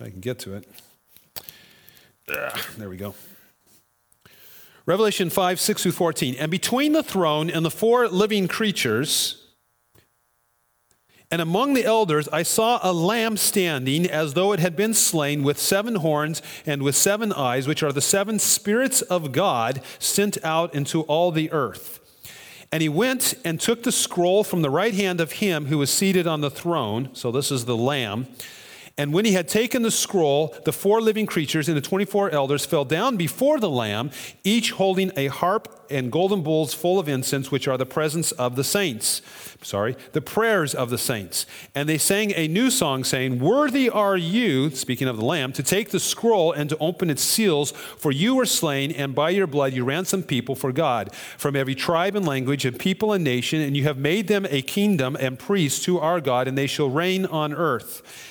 I 0.00 0.10
can 0.10 0.20
get 0.20 0.40
to 0.40 0.56
it. 0.56 0.68
There 2.76 2.88
we 2.88 2.96
go. 2.96 3.14
Revelation 4.84 5.30
5, 5.30 5.60
6 5.60 5.82
through 5.82 5.92
14. 5.92 6.34
And 6.38 6.50
between 6.50 6.92
the 6.92 7.02
throne 7.02 7.48
and 7.48 7.64
the 7.64 7.70
four 7.70 8.08
living 8.08 8.48
creatures, 8.48 9.43
and 11.34 11.42
among 11.42 11.74
the 11.74 11.84
elders, 11.84 12.28
I 12.28 12.44
saw 12.44 12.78
a 12.80 12.92
lamb 12.92 13.36
standing 13.36 14.08
as 14.08 14.34
though 14.34 14.52
it 14.52 14.60
had 14.60 14.76
been 14.76 14.94
slain 14.94 15.42
with 15.42 15.58
seven 15.58 15.96
horns 15.96 16.40
and 16.64 16.80
with 16.80 16.94
seven 16.94 17.32
eyes, 17.32 17.66
which 17.66 17.82
are 17.82 17.90
the 17.90 18.00
seven 18.00 18.38
spirits 18.38 19.02
of 19.02 19.32
God 19.32 19.82
sent 19.98 20.38
out 20.44 20.72
into 20.76 21.00
all 21.00 21.32
the 21.32 21.50
earth. 21.50 21.98
And 22.70 22.82
he 22.82 22.88
went 22.88 23.34
and 23.44 23.60
took 23.60 23.82
the 23.82 23.90
scroll 23.90 24.44
from 24.44 24.62
the 24.62 24.70
right 24.70 24.94
hand 24.94 25.20
of 25.20 25.32
him 25.32 25.66
who 25.66 25.78
was 25.78 25.90
seated 25.90 26.28
on 26.28 26.40
the 26.40 26.50
throne. 26.50 27.08
So 27.14 27.32
this 27.32 27.50
is 27.50 27.64
the 27.64 27.76
lamb. 27.76 28.28
And 28.96 29.12
when 29.12 29.24
he 29.24 29.32
had 29.32 29.48
taken 29.48 29.82
the 29.82 29.90
scroll, 29.90 30.54
the 30.64 30.72
four 30.72 31.00
living 31.00 31.26
creatures 31.26 31.68
and 31.68 31.76
the 31.76 31.80
24 31.80 32.30
elders 32.30 32.64
fell 32.64 32.84
down 32.84 33.16
before 33.16 33.58
the 33.58 33.68
Lamb, 33.68 34.12
each 34.44 34.70
holding 34.70 35.10
a 35.16 35.26
harp 35.26 35.84
and 35.90 36.12
golden 36.12 36.42
bowls 36.42 36.74
full 36.74 37.00
of 37.00 37.08
incense, 37.08 37.50
which 37.50 37.66
are 37.66 37.76
the 37.76 37.86
presence 37.86 38.30
of 38.32 38.54
the 38.54 38.62
saints. 38.62 39.20
Sorry, 39.62 39.96
the 40.12 40.20
prayers 40.20 40.76
of 40.76 40.90
the 40.90 40.98
saints. 40.98 41.44
And 41.74 41.88
they 41.88 41.98
sang 41.98 42.32
a 42.36 42.46
new 42.46 42.70
song, 42.70 43.02
saying, 43.02 43.40
Worthy 43.40 43.90
are 43.90 44.16
you, 44.16 44.70
speaking 44.70 45.08
of 45.08 45.16
the 45.16 45.24
Lamb, 45.24 45.52
to 45.54 45.62
take 45.64 45.90
the 45.90 45.98
scroll 45.98 46.52
and 46.52 46.70
to 46.70 46.78
open 46.78 47.10
its 47.10 47.22
seals, 47.22 47.72
for 47.72 48.12
you 48.12 48.36
were 48.36 48.46
slain, 48.46 48.92
and 48.92 49.12
by 49.12 49.30
your 49.30 49.48
blood 49.48 49.72
you 49.72 49.84
ransomed 49.84 50.28
people 50.28 50.54
for 50.54 50.70
God 50.70 51.12
from 51.36 51.56
every 51.56 51.74
tribe 51.74 52.14
and 52.14 52.24
language 52.24 52.64
and 52.64 52.78
people 52.78 53.12
and 53.12 53.24
nation, 53.24 53.60
and 53.60 53.76
you 53.76 53.82
have 53.84 53.98
made 53.98 54.28
them 54.28 54.46
a 54.50 54.62
kingdom 54.62 55.16
and 55.18 55.36
priests 55.36 55.84
to 55.86 55.98
our 55.98 56.20
God, 56.20 56.46
and 56.46 56.56
they 56.56 56.68
shall 56.68 56.88
reign 56.88 57.26
on 57.26 57.52
earth. 57.52 58.30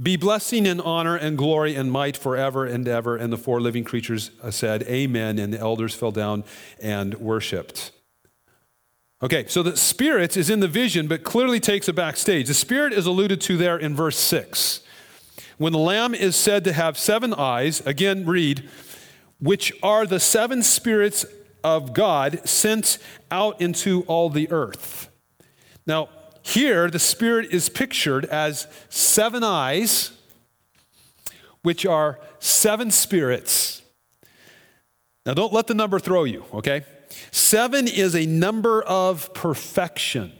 be 0.00 0.16
blessing 0.16 0.66
and 0.66 0.80
honor 0.80 1.16
and 1.16 1.36
glory 1.36 1.74
and 1.74 1.90
might 1.90 2.16
forever 2.16 2.64
and 2.64 2.86
ever. 2.86 3.16
And 3.16 3.32
the 3.32 3.36
four 3.36 3.60
living 3.60 3.84
creatures 3.84 4.30
uh, 4.42 4.50
said, 4.50 4.82
Amen. 4.84 5.38
And 5.38 5.52
the 5.52 5.58
elders 5.58 5.94
fell 5.94 6.12
down 6.12 6.44
and 6.80 7.14
worshiped. 7.14 7.92
Okay, 9.20 9.46
so 9.48 9.64
the 9.64 9.76
Spirit 9.76 10.36
is 10.36 10.48
in 10.48 10.60
the 10.60 10.68
vision, 10.68 11.08
but 11.08 11.24
clearly 11.24 11.58
takes 11.58 11.88
a 11.88 11.92
backstage. 11.92 12.46
The 12.46 12.54
Spirit 12.54 12.92
is 12.92 13.04
alluded 13.04 13.40
to 13.42 13.56
there 13.56 13.76
in 13.76 13.96
verse 13.96 14.16
6. 14.16 14.80
When 15.56 15.72
the 15.72 15.78
Lamb 15.80 16.14
is 16.14 16.36
said 16.36 16.62
to 16.64 16.72
have 16.72 16.96
seven 16.96 17.34
eyes, 17.34 17.84
again, 17.84 18.24
read, 18.24 18.68
which 19.40 19.72
are 19.82 20.06
the 20.06 20.20
seven 20.20 20.62
spirits 20.62 21.26
of 21.64 21.92
God 21.92 22.48
sent 22.48 22.98
out 23.28 23.60
into 23.60 24.02
all 24.02 24.30
the 24.30 24.48
earth. 24.52 25.10
Now, 25.84 26.10
here, 26.48 26.88
the 26.90 26.98
Spirit 26.98 27.52
is 27.52 27.68
pictured 27.68 28.24
as 28.26 28.66
seven 28.88 29.44
eyes, 29.44 30.12
which 31.62 31.84
are 31.84 32.18
seven 32.38 32.90
spirits. 32.90 33.82
Now, 35.26 35.34
don't 35.34 35.52
let 35.52 35.66
the 35.66 35.74
number 35.74 35.98
throw 35.98 36.24
you, 36.24 36.44
okay? 36.54 36.84
Seven 37.30 37.86
is 37.86 38.14
a 38.14 38.24
number 38.24 38.82
of 38.82 39.34
perfection. 39.34 40.32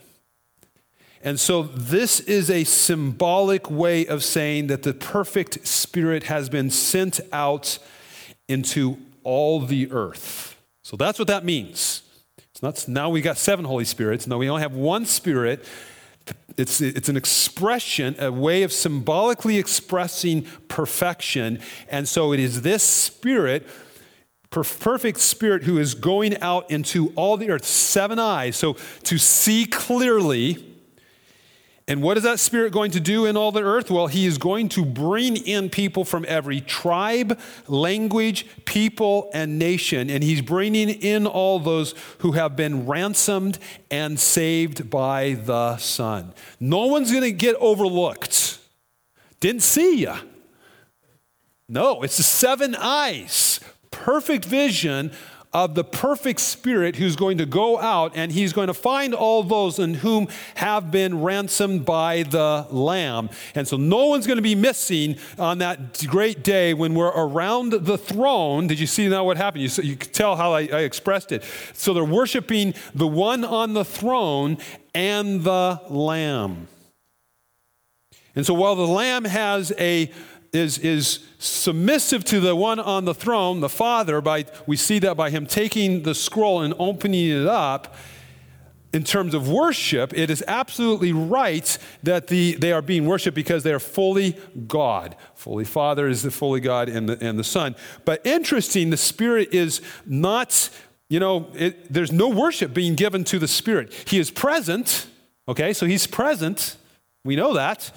And 1.23 1.39
so, 1.39 1.63
this 1.63 2.21
is 2.21 2.49
a 2.49 2.65
symbolic 2.65 3.71
way 3.71 4.07
of 4.07 4.25
saying 4.25 4.69
that 4.69 4.85
the 4.85 4.95
perfect 4.95 5.67
Spirit 5.67 6.25
has 6.25 6.49
been 6.49 6.71
sent 6.71 7.21
out 7.33 7.79
into 8.49 8.99
all 9.25 9.61
the 9.61 9.91
earth. 9.91 10.57
So, 10.83 10.97
that's 10.97 11.19
what 11.19 11.29
that 11.29 11.45
means. 11.45 12.03
It's 12.53 12.63
not 12.63 12.89
now 12.89 13.11
we've 13.11 13.23
got 13.23 13.37
seven 13.37 13.65
Holy 13.65 13.85
Spirits. 13.85 14.27
No, 14.27 14.39
we 14.39 14.49
only 14.49 14.63
have 14.63 14.75
one 14.75 15.05
Spirit 15.05 15.65
it's, 16.59 16.81
it's 16.81 17.09
an 17.09 17.17
expression, 17.17 18.17
a 18.19 18.33
way 18.33 18.63
of 18.63 18.73
symbolically 18.73 19.59
expressing 19.59 20.47
perfection. 20.69 21.61
And 21.89 22.09
so 22.09 22.33
it 22.33 22.41
is 22.41 22.63
this 22.63 22.83
spirit, 22.83 23.67
perfect 24.51 25.21
spirit, 25.21 25.63
who 25.63 25.79
is 25.79 25.95
going 25.95 26.41
out 26.43 26.71
into 26.71 27.13
all 27.15 27.37
the 27.37 27.51
earth, 27.51 27.65
seven 27.65 28.19
eyes. 28.19 28.57
So 28.57 28.77
to 29.05 29.19
see 29.19 29.67
clearly 29.67 30.68
and 31.89 32.03
what 32.03 32.19
is 32.19 32.23
that 32.25 32.39
Spirit 32.39 32.71
going 32.71 32.91
to 32.91 33.01
do 33.01 33.25
in 33.25 33.35
all 33.35 33.51
the 33.51 33.63
earth? 33.63 33.91
Well, 33.91 34.09
He 34.09 34.27
is 34.27 34.37
going 34.37 34.69
to 34.71 34.85
bring 34.85 35.39
in 35.39 35.71
people 35.71 36.05
from 36.05 36.27
every 36.29 36.61
tribe, 36.61 37.41
language, 37.67 38.47
people, 38.67 39.31
and 39.33 39.59
nation. 39.59 40.11
And 40.11 40.23
He's 40.23 40.43
bringing 40.43 40.91
in 40.91 41.27
all 41.27 41.59
those 41.59 41.95
who 42.19 42.33
have 42.33 42.55
been 42.57 42.87
ransomed 42.87 43.59
and 43.91 44.21
saved 44.21 44.91
by 44.91 45.33
the 45.33 45.79
Son. 45.79 46.35
No 46.61 46.87
one's 46.87 47.11
going 47.11 47.25
to 47.25 47.33
get 47.33 47.57
overlooked. 47.57 48.59
Didn't 49.41 49.63
see 49.63 50.03
you. 50.03 50.15
No, 51.71 52.03
it's 52.03 52.19
the 52.19 52.23
seven 52.23 52.75
eyes, 52.75 53.61
perfect 53.91 54.45
vision 54.45 55.11
of 55.53 55.75
the 55.75 55.85
perfect 55.85 56.41
Spirit 56.41 56.97
who's 56.97 57.17
going 57.17 57.39
to 57.39 57.47
go 57.47 57.79
out 57.79 58.13
and 58.15 58.31
he's 58.33 58.53
going 58.53 58.67
to 58.67 58.75
find 58.75 59.15
all 59.15 59.43
those 59.43 59.79
in 59.79 59.95
whom 59.95 60.29
have 60.57 60.91
been 60.91 61.23
ransomed 61.23 61.85
by 61.87 62.23
the 62.25 62.67
Lamb. 62.71 63.31
And 63.55 63.67
so 63.67 63.77
no 63.77 64.07
one's 64.07 64.27
going 64.27 64.37
to 64.37 64.43
be 64.43 64.55
missing 64.55 65.17
on 65.39 65.59
that 65.59 66.07
great 66.07 66.45
day 66.45 66.75
when 66.75 66.95
we're 66.95 67.09
around 67.09 67.73
the 67.73 67.97
throne. 67.97 68.67
Did 68.67 68.79
you 68.79 68.87
see 68.87 69.09
now 69.09 69.25
what 69.25 69.39
happened? 69.39 69.63
You, 69.65 69.83
you 69.83 69.97
could 69.97 70.13
tell 70.13 70.37
how 70.37 70.53
I, 70.53 70.61
I 70.61 70.81
expressed 70.81 71.33
it. 71.33 71.43
So 71.73 71.95
they're 71.95 72.05
worshiping 72.05 72.75
the 72.95 73.07
one 73.07 73.45
on 73.45 73.73
the 73.73 73.85
throne 73.85 74.59
and 74.95 75.45
the 75.45 75.81
Lamb. 75.89 76.69
And 78.35 78.45
so 78.47 78.55
while 78.55 78.77
the 78.77 78.87
Lamb 78.87 79.25
has 79.25 79.73
a 79.79 80.13
is, 80.53 80.79
is 80.79 81.21
submissive 81.39 82.25
to 82.25 82.41
the 82.41 82.57
one 82.57 82.79
on 82.79 83.05
the 83.05 83.15
throne, 83.15 83.61
the 83.61 83.69
Father, 83.69 84.21
by, 84.21 84.47
we 84.67 84.77
see 84.77 84.99
that 85.01 85.17
by 85.17 85.31
him 85.31 85.47
taking 85.47 86.03
the 86.03 86.15
scroll 86.15 86.63
and 86.63 86.75
opening 86.79 87.29
it 87.29 87.47
up. 87.47 87.95
In 88.91 89.05
terms 89.05 89.35
of 89.35 89.51
worship, 89.51 90.17
it 90.17 90.31
is 90.31 90.43
absolutely 90.49 91.13
right 91.13 91.77
that 92.03 92.29
the, 92.29 92.55
they 92.55 92.73
are 92.73 92.81
being 92.81 93.05
worshiped 93.05 93.35
because 93.35 93.63
they 93.63 93.73
are 93.73 93.79
fully 93.79 94.35
God. 94.67 95.15
Fully 95.35 95.67
Father 95.67 96.09
is 96.09 96.23
the 96.23 96.31
fully 96.31 96.61
God 96.61 96.89
and 96.89 97.07
the, 97.07 97.23
and 97.23 97.39
the 97.39 97.45
Son. 97.45 97.77
But 98.07 98.25
interesting, 98.27 98.89
the 98.89 98.97
Spirit 98.97 99.53
is 99.53 99.83
not, 100.07 100.71
you 101.11 101.21
know, 101.21 101.51
it, 101.53 101.93
there's 101.93 102.13
no 102.13 102.31
worship 102.31 102.73
being 102.73 102.95
given 102.95 103.25
to 103.25 103.39
the 103.39 103.47
Spirit. 103.47 103.93
He 104.09 104.19
is 104.19 104.31
present, 104.31 105.07
okay, 105.47 105.75
so 105.75 105.85
he's 105.85 106.07
present. 106.07 106.77
We 107.25 107.37
know 107.37 107.53
that 107.55 107.93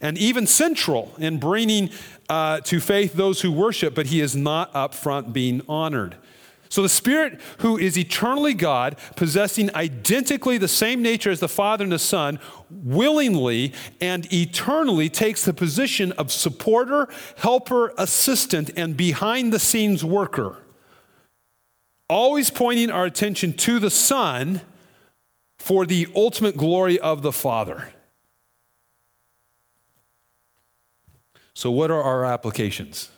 and 0.00 0.16
even 0.18 0.46
central 0.46 1.12
in 1.18 1.38
bringing 1.38 1.90
uh, 2.28 2.60
to 2.60 2.80
faith 2.80 3.14
those 3.14 3.40
who 3.40 3.52
worship, 3.52 3.94
but 3.94 4.06
he 4.06 4.20
is 4.20 4.34
not 4.36 4.74
up 4.74 4.94
front 4.94 5.32
being 5.32 5.62
honored. 5.68 6.16
So 6.70 6.82
the 6.82 6.88
Spirit, 6.88 7.40
who 7.58 7.76
is 7.76 7.98
eternally 7.98 8.54
God, 8.54 8.96
possessing 9.16 9.74
identically 9.74 10.56
the 10.56 10.68
same 10.68 11.02
nature 11.02 11.32
as 11.32 11.40
the 11.40 11.48
Father 11.48 11.82
and 11.82 11.92
the 11.92 11.98
Son, 11.98 12.38
willingly 12.70 13.72
and 14.00 14.32
eternally 14.32 15.08
takes 15.08 15.44
the 15.44 15.52
position 15.52 16.12
of 16.12 16.30
supporter, 16.30 17.08
helper, 17.38 17.92
assistant, 17.98 18.70
and 18.76 18.96
behind 18.96 19.52
the 19.52 19.58
scenes 19.58 20.04
worker. 20.04 20.58
Always 22.08 22.50
pointing 22.50 22.90
our 22.90 23.04
attention 23.04 23.52
to 23.54 23.80
the 23.80 23.90
Son 23.90 24.60
for 25.58 25.84
the 25.84 26.06
ultimate 26.14 26.56
glory 26.56 27.00
of 27.00 27.22
the 27.22 27.32
Father. 27.32 27.92
So, 31.60 31.70
what 31.70 31.90
are 31.90 32.02
our 32.02 32.24
applications? 32.24 33.10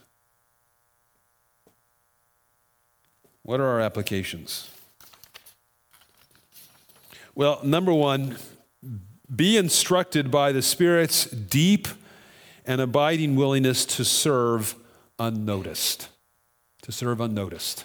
What 3.44 3.61
are 3.61 3.66
our 3.66 3.81
applications? 3.81 4.68
Well, 7.37 7.61
number 7.62 7.94
one, 7.94 8.38
be 9.33 9.57
instructed 9.57 10.33
by 10.33 10.50
the 10.50 10.61
Spirit's 10.61 11.26
deep 11.26 11.87
and 12.66 12.81
abiding 12.81 13.37
willingness 13.37 13.85
to 13.85 14.05
serve 14.05 14.74
unnoticed. 15.20 16.09
To 16.83 16.90
serve 16.90 17.20
unnoticed. 17.20 17.85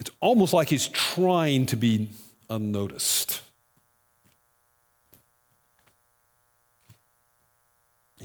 It's 0.00 0.10
almost 0.20 0.54
like 0.54 0.70
he's 0.70 0.88
trying 0.88 1.66
to 1.66 1.76
be 1.76 2.08
unnoticed. 2.48 3.42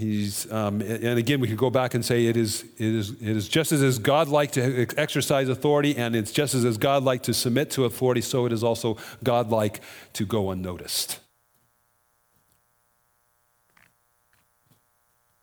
He's, 0.04 0.52
um, 0.52 0.82
and 0.82 1.18
again, 1.18 1.40
we 1.40 1.48
could 1.48 1.58
go 1.58 1.70
back 1.70 1.94
and 1.94 2.04
say 2.04 2.26
it 2.26 2.36
is, 2.36 2.64
it 2.78 2.94
is, 2.94 3.12
it 3.22 3.38
is 3.38 3.48
just 3.48 3.72
as 3.72 3.82
is 3.82 4.00
God-like 4.00 4.52
to 4.52 4.86
exercise 4.98 5.48
authority, 5.48 5.96
and 5.96 6.14
it's 6.14 6.34
just 6.34 6.54
as 6.54 6.66
is 6.66 6.78
God-like 6.78 7.24
to 7.24 7.34
submit 7.34 7.72
to 7.72 7.86
authority, 7.86 8.20
so 8.20 8.46
it 8.46 8.52
is 8.52 8.66
also 8.66 8.98
God-like 9.24 9.80
to 10.14 10.26
go 10.26 10.52
unnoticed. 10.52 11.22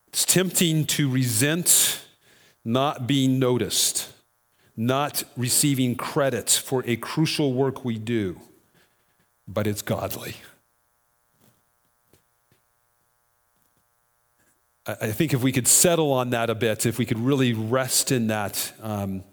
It's 0.09 0.27
tempting 0.27 0.85
to 0.87 1.09
resent 1.09 2.03
not 2.63 3.07
being 3.07 3.39
noticed, 3.39 4.13
not 4.77 5.25
receiving 5.39 5.95
credit 5.95 6.51
for 6.51 6.85
a 6.87 6.97
crucial 6.97 7.55
work 7.55 7.83
we 7.83 7.97
do, 7.97 8.39
but 9.49 9.67
it's 9.67 9.81
godly. 9.81 10.35
I 15.01 15.13
think 15.13 15.35
if 15.35 15.43
we 15.43 15.53
could 15.53 15.69
settle 15.69 16.13
on 16.13 16.31
that 16.31 16.51
a 16.51 16.55
bit, 16.55 16.87
if 16.87 16.99
we 16.99 17.07
could 17.07 17.19
really 17.19 17.53
rest 17.53 18.13
in 18.13 18.29
that, 18.29 18.73
um, 18.83 19.25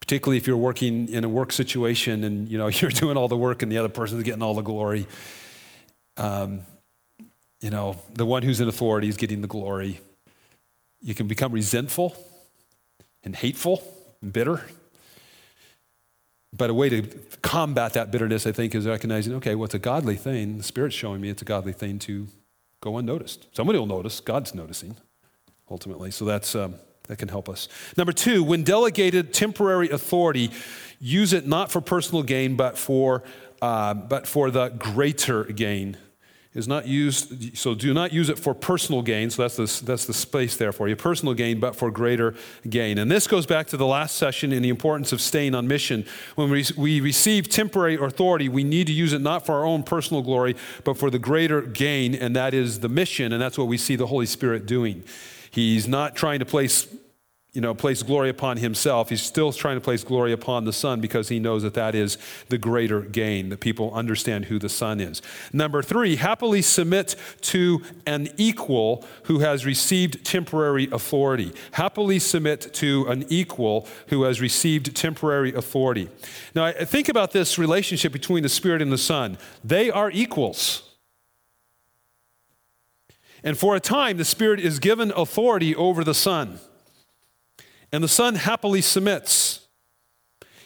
particularly 0.00 0.36
if 0.36 0.46
you're 0.46 0.56
working 0.56 1.08
in 1.08 1.24
a 1.24 1.28
work 1.28 1.52
situation 1.52 2.24
and 2.24 2.48
you 2.48 2.58
know 2.58 2.66
you're 2.80 2.90
doing 2.90 3.16
all 3.16 3.28
the 3.28 3.36
work 3.36 3.62
and 3.62 3.70
the 3.70 3.78
other 3.78 3.88
person's 3.88 4.22
getting 4.22 4.42
all 4.42 4.54
the 4.54 4.62
glory, 4.62 5.06
um, 6.16 6.60
you 7.60 7.70
know 7.70 7.96
the 8.14 8.26
one 8.26 8.42
who's 8.42 8.60
in 8.60 8.68
authority 8.68 9.08
is 9.08 9.16
getting 9.16 9.40
the 9.40 9.48
glory. 9.48 10.00
You 11.00 11.14
can 11.14 11.26
become 11.26 11.52
resentful 11.52 12.16
and 13.22 13.36
hateful 13.36 13.82
and 14.22 14.32
bitter. 14.32 14.64
But 16.52 16.70
a 16.70 16.74
way 16.74 16.88
to 16.88 17.02
combat 17.42 17.92
that 17.94 18.10
bitterness, 18.10 18.46
I 18.46 18.52
think, 18.52 18.74
is 18.74 18.86
recognizing 18.86 19.34
okay, 19.34 19.54
what's 19.54 19.74
well, 19.74 19.80
a 19.80 19.80
godly 19.80 20.16
thing? 20.16 20.58
The 20.58 20.64
Spirit's 20.64 20.94
showing 20.94 21.20
me 21.20 21.28
it's 21.28 21.42
a 21.42 21.44
godly 21.44 21.72
thing 21.72 21.98
to 22.00 22.28
go 22.80 22.96
unnoticed. 22.96 23.46
Somebody 23.52 23.78
will 23.78 23.86
notice. 23.86 24.20
God's 24.20 24.54
noticing, 24.54 24.96
ultimately. 25.70 26.10
So 26.10 26.24
that's, 26.24 26.54
um, 26.54 26.74
that 27.08 27.18
can 27.18 27.28
help 27.28 27.48
us. 27.48 27.68
Number 27.96 28.12
two, 28.12 28.42
when 28.42 28.62
delegated 28.62 29.32
temporary 29.32 29.90
authority, 29.90 30.50
use 31.00 31.32
it 31.32 31.46
not 31.46 31.70
for 31.70 31.80
personal 31.80 32.22
gain, 32.22 32.56
but 32.56 32.76
for, 32.76 33.22
uh, 33.62 33.94
but 33.94 34.26
for 34.26 34.50
the 34.50 34.68
greater 34.68 35.44
gain 35.44 35.96
is 36.56 36.66
not 36.66 36.86
used, 36.86 37.54
so 37.56 37.74
do 37.74 37.92
not 37.92 38.14
use 38.14 38.30
it 38.30 38.38
for 38.38 38.54
personal 38.54 39.02
gain. 39.02 39.28
So 39.28 39.42
that's 39.42 39.56
the, 39.56 39.84
that's 39.84 40.06
the 40.06 40.14
space 40.14 40.56
there 40.56 40.72
for 40.72 40.88
you 40.88 40.96
personal 40.96 41.34
gain, 41.34 41.60
but 41.60 41.76
for 41.76 41.90
greater 41.90 42.34
gain. 42.68 42.96
And 42.96 43.10
this 43.10 43.26
goes 43.26 43.44
back 43.44 43.66
to 43.68 43.76
the 43.76 43.86
last 43.86 44.16
session 44.16 44.54
in 44.54 44.62
the 44.62 44.70
importance 44.70 45.12
of 45.12 45.20
staying 45.20 45.54
on 45.54 45.68
mission. 45.68 46.06
When 46.34 46.48
we, 46.48 46.64
we 46.74 47.02
receive 47.02 47.50
temporary 47.50 47.96
authority, 47.96 48.48
we 48.48 48.64
need 48.64 48.86
to 48.86 48.94
use 48.94 49.12
it 49.12 49.20
not 49.20 49.44
for 49.44 49.54
our 49.54 49.66
own 49.66 49.82
personal 49.82 50.22
glory, 50.22 50.56
but 50.82 50.96
for 50.96 51.10
the 51.10 51.18
greater 51.18 51.60
gain, 51.60 52.14
and 52.14 52.34
that 52.36 52.54
is 52.54 52.80
the 52.80 52.88
mission. 52.88 53.34
And 53.34 53.42
that's 53.42 53.58
what 53.58 53.66
we 53.66 53.76
see 53.76 53.94
the 53.94 54.06
Holy 54.06 54.26
Spirit 54.26 54.64
doing. 54.64 55.04
He's 55.56 55.88
not 55.88 56.14
trying 56.14 56.40
to 56.40 56.44
place 56.44 56.86
you 57.54 57.62
know, 57.62 57.74
place 57.74 58.02
glory 58.02 58.28
upon 58.28 58.58
himself. 58.58 59.08
He's 59.08 59.22
still 59.22 59.50
trying 59.50 59.78
to 59.78 59.80
place 59.80 60.04
glory 60.04 60.30
upon 60.30 60.66
the 60.66 60.72
Son 60.74 61.00
because 61.00 61.30
he 61.30 61.38
knows 61.38 61.62
that 61.62 61.72
that 61.72 61.94
is 61.94 62.18
the 62.50 62.58
greater 62.58 63.00
gain, 63.00 63.48
that 63.48 63.60
people 63.60 63.94
understand 63.94 64.44
who 64.44 64.58
the 64.58 64.68
Son 64.68 65.00
is. 65.00 65.22
Number 65.54 65.82
three, 65.82 66.16
happily 66.16 66.60
submit 66.60 67.16
to 67.40 67.80
an 68.06 68.28
equal 68.36 69.06
who 69.22 69.38
has 69.38 69.64
received 69.64 70.22
temporary 70.22 70.90
authority. 70.92 71.54
Happily 71.72 72.18
submit 72.18 72.74
to 72.74 73.06
an 73.08 73.24
equal 73.30 73.88
who 74.08 74.24
has 74.24 74.38
received 74.38 74.94
temporary 74.94 75.54
authority. 75.54 76.10
Now, 76.54 76.72
think 76.72 77.08
about 77.08 77.32
this 77.32 77.58
relationship 77.58 78.12
between 78.12 78.42
the 78.42 78.50
Spirit 78.50 78.82
and 78.82 78.92
the 78.92 78.98
Son. 78.98 79.38
They 79.64 79.90
are 79.90 80.10
equals. 80.10 80.85
And 83.46 83.56
for 83.56 83.76
a 83.76 83.80
time, 83.80 84.16
the 84.16 84.24
Spirit 84.24 84.58
is 84.58 84.80
given 84.80 85.12
authority 85.14 85.72
over 85.76 86.02
the 86.02 86.14
Son. 86.14 86.58
And 87.92 88.02
the 88.02 88.08
Son 88.08 88.34
happily 88.34 88.80
submits. 88.80 89.68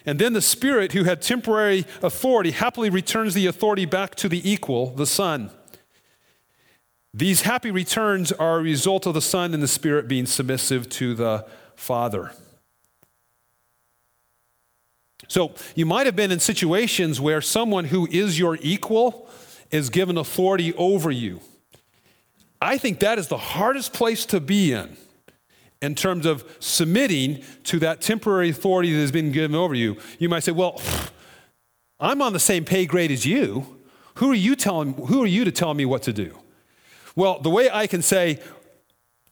And 0.06 0.18
then 0.18 0.32
the 0.32 0.40
Spirit, 0.40 0.92
who 0.92 1.04
had 1.04 1.20
temporary 1.20 1.84
authority, 2.02 2.52
happily 2.52 2.88
returns 2.88 3.34
the 3.34 3.44
authority 3.44 3.84
back 3.84 4.14
to 4.14 4.30
the 4.30 4.50
equal, 4.50 4.94
the 4.94 5.04
Son. 5.04 5.50
These 7.12 7.42
happy 7.42 7.70
returns 7.70 8.32
are 8.32 8.60
a 8.60 8.62
result 8.62 9.04
of 9.04 9.12
the 9.12 9.20
Son 9.20 9.52
and 9.52 9.62
the 9.62 9.68
Spirit 9.68 10.08
being 10.08 10.24
submissive 10.24 10.88
to 10.88 11.14
the 11.14 11.46
Father. 11.76 12.32
So 15.28 15.52
you 15.74 15.84
might 15.84 16.06
have 16.06 16.16
been 16.16 16.32
in 16.32 16.40
situations 16.40 17.20
where 17.20 17.42
someone 17.42 17.84
who 17.84 18.08
is 18.10 18.38
your 18.38 18.56
equal 18.62 19.28
is 19.70 19.90
given 19.90 20.16
authority 20.16 20.72
over 20.76 21.10
you. 21.10 21.42
I 22.60 22.78
think 22.78 23.00
that 23.00 23.18
is 23.18 23.28
the 23.28 23.38
hardest 23.38 23.92
place 23.92 24.26
to 24.26 24.40
be 24.40 24.72
in 24.72 24.96
in 25.80 25.94
terms 25.94 26.26
of 26.26 26.44
submitting 26.60 27.42
to 27.64 27.78
that 27.78 28.02
temporary 28.02 28.50
authority 28.50 28.92
that 28.92 29.00
has 29.00 29.12
been 29.12 29.32
given 29.32 29.56
over 29.56 29.74
you. 29.74 29.96
You 30.18 30.28
might 30.28 30.42
say, 30.42 30.52
well, 30.52 30.80
I'm 32.00 32.22
on 32.22 32.32
the 32.32 32.40
same 32.40 32.64
pay 32.64 32.86
grade 32.86 33.10
as 33.10 33.26
you. 33.26 33.78
Who 34.14 34.30
are 34.30 34.34
you 34.34 34.56
telling 34.56 34.94
who 34.94 35.22
are 35.22 35.26
you 35.26 35.44
to 35.44 35.52
tell 35.52 35.74
me 35.74 35.84
what 35.84 36.02
to 36.02 36.12
do? 36.12 36.38
Well, 37.16 37.40
the 37.40 37.50
way 37.50 37.70
I 37.70 37.86
can 37.86 38.02
say, 38.02 38.38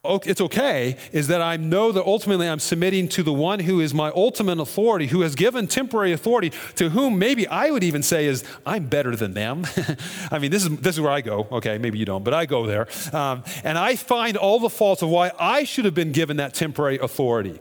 it's 0.05 0.41
okay 0.41 0.97
is 1.13 1.27
that 1.27 1.43
I 1.43 1.57
know 1.57 1.91
that 1.91 2.05
ultimately 2.05 2.49
I'm 2.49 2.61
submitting 2.61 3.09
to 3.09 3.25
the 3.25 3.33
one 3.33 3.59
who 3.61 3.81
is 3.81 3.93
my 3.93 4.11
ultimate 4.11 4.61
authority, 4.61 5.09
who 5.09 5.23
has 5.23 5.35
given 5.35 5.67
temporary 5.67 6.13
authority, 6.13 6.53
to 6.77 6.91
whom 6.91 7.19
maybe 7.19 7.49
I 7.49 7.71
would 7.71 7.83
even 7.83 8.05
say 8.05 8.27
is, 8.27 8.45
I'm 8.65 8.87
better 8.87 9.17
than 9.17 9.35
them. 9.35 9.67
I 10.31 10.39
mean, 10.39 10.53
this 10.53 10.65
is, 10.65 10.77
this 10.79 10.95
is 10.95 11.01
where 11.01 11.11
I 11.11 11.21
go. 11.21 11.49
Okay, 11.51 11.79
maybe 11.79 11.99
you 11.99 12.05
don't, 12.05 12.23
but 12.23 12.33
I 12.33 12.47
go 12.47 12.67
there. 12.67 12.87
Um, 13.13 13.43
and 13.65 13.77
I 13.77 13.97
find 13.97 14.37
all 14.37 14.61
the 14.61 14.71
faults 14.71 15.03
of 15.03 15.09
why 15.09 15.33
I 15.39 15.65
should 15.65 15.85
have 15.85 15.95
been 15.95 16.13
given 16.13 16.37
that 16.37 16.55
temporary 16.55 16.99
authority. 16.99 17.61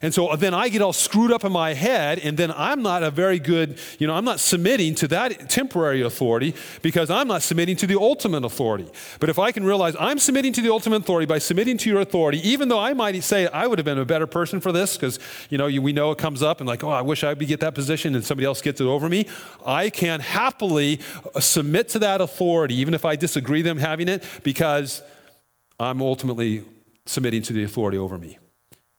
And 0.00 0.14
so 0.14 0.34
then 0.36 0.54
I 0.54 0.68
get 0.68 0.80
all 0.80 0.92
screwed 0.92 1.32
up 1.32 1.44
in 1.44 1.52
my 1.52 1.74
head, 1.74 2.18
and 2.20 2.36
then 2.36 2.52
I'm 2.52 2.82
not 2.82 3.02
a 3.02 3.10
very 3.10 3.38
good, 3.38 3.78
you 3.98 4.06
know, 4.06 4.14
I'm 4.14 4.24
not 4.24 4.40
submitting 4.40 4.94
to 4.96 5.08
that 5.08 5.50
temporary 5.50 6.02
authority 6.02 6.54
because 6.82 7.10
I'm 7.10 7.26
not 7.26 7.42
submitting 7.42 7.76
to 7.76 7.86
the 7.86 7.98
ultimate 7.98 8.44
authority. 8.44 8.88
But 9.18 9.28
if 9.28 9.38
I 9.38 9.50
can 9.52 9.64
realize 9.64 9.96
I'm 9.98 10.18
submitting 10.18 10.52
to 10.54 10.60
the 10.60 10.70
ultimate 10.70 10.98
authority 11.02 11.26
by 11.26 11.38
submitting 11.38 11.78
to 11.78 11.90
your 11.90 12.00
authority, 12.00 12.46
even 12.48 12.68
though 12.68 12.78
I 12.78 12.94
might 12.94 13.22
say 13.24 13.48
I 13.48 13.66
would 13.66 13.78
have 13.78 13.86
been 13.86 13.98
a 13.98 14.04
better 14.04 14.26
person 14.26 14.60
for 14.60 14.70
this 14.70 14.96
because, 14.96 15.18
you 15.50 15.58
know, 15.58 15.66
we 15.66 15.92
know 15.92 16.12
it 16.12 16.18
comes 16.18 16.42
up 16.42 16.60
and 16.60 16.68
like, 16.68 16.84
oh, 16.84 16.90
I 16.90 17.02
wish 17.02 17.24
I 17.24 17.32
would 17.32 17.46
get 17.46 17.60
that 17.60 17.74
position 17.74 18.14
and 18.14 18.24
somebody 18.24 18.46
else 18.46 18.62
gets 18.62 18.80
it 18.80 18.84
over 18.84 19.08
me, 19.08 19.26
I 19.66 19.90
can 19.90 20.20
happily 20.20 21.00
uh, 21.34 21.40
submit 21.40 21.88
to 21.90 21.98
that 22.00 22.20
authority, 22.20 22.76
even 22.76 22.94
if 22.94 23.04
I 23.04 23.16
disagree 23.16 23.62
them 23.62 23.78
having 23.78 24.08
it, 24.08 24.22
because 24.42 25.02
I'm 25.80 26.02
ultimately 26.02 26.64
submitting 27.06 27.42
to 27.42 27.52
the 27.52 27.64
authority 27.64 27.98
over 27.98 28.18
me. 28.18 28.38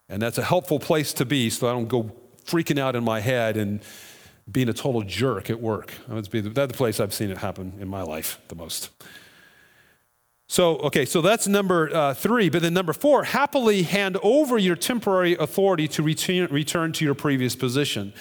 And 0.10 0.22
that's 0.22 0.38
a 0.38 0.44
helpful 0.44 0.80
place 0.80 1.14
to 1.14 1.26
be 1.26 1.50
so 1.50 1.70
I 1.70 1.72
don't 1.72 1.88
go 1.88 2.12
freaking 2.46 2.80
out 2.80 2.96
in 2.96 3.04
my 3.04 3.20
head 3.20 3.58
and 3.58 3.80
being 4.52 4.70
a 4.70 4.74
total 4.74 5.04
jerk 5.04 5.50
at 5.50 5.62
work. 5.62 5.94
That's 6.08 6.28
the 6.28 6.74
place 6.74 7.00
I've 7.00 7.14
seen 7.14 7.30
it 7.30 7.38
happen 7.38 7.74
in 7.80 7.88
my 7.88 8.02
life 8.02 8.40
the 8.48 8.56
most. 8.56 8.90
So, 10.48 10.78
okay, 10.78 11.06
so 11.06 11.22
that's 11.22 11.48
number 11.48 11.94
uh, 11.94 12.16
three. 12.16 12.50
But 12.50 12.64
then 12.64 12.74
number 12.74 12.92
four, 12.92 13.24
happily 13.24 13.84
hand 13.84 14.18
over 14.24 14.58
your 14.58 14.76
temporary 14.76 15.36
authority 15.36 15.88
to 15.90 16.02
return, 16.02 16.48
return 16.50 16.92
to 16.94 17.06
your 17.06 17.14
previous 17.14 17.56
position. 17.56 18.14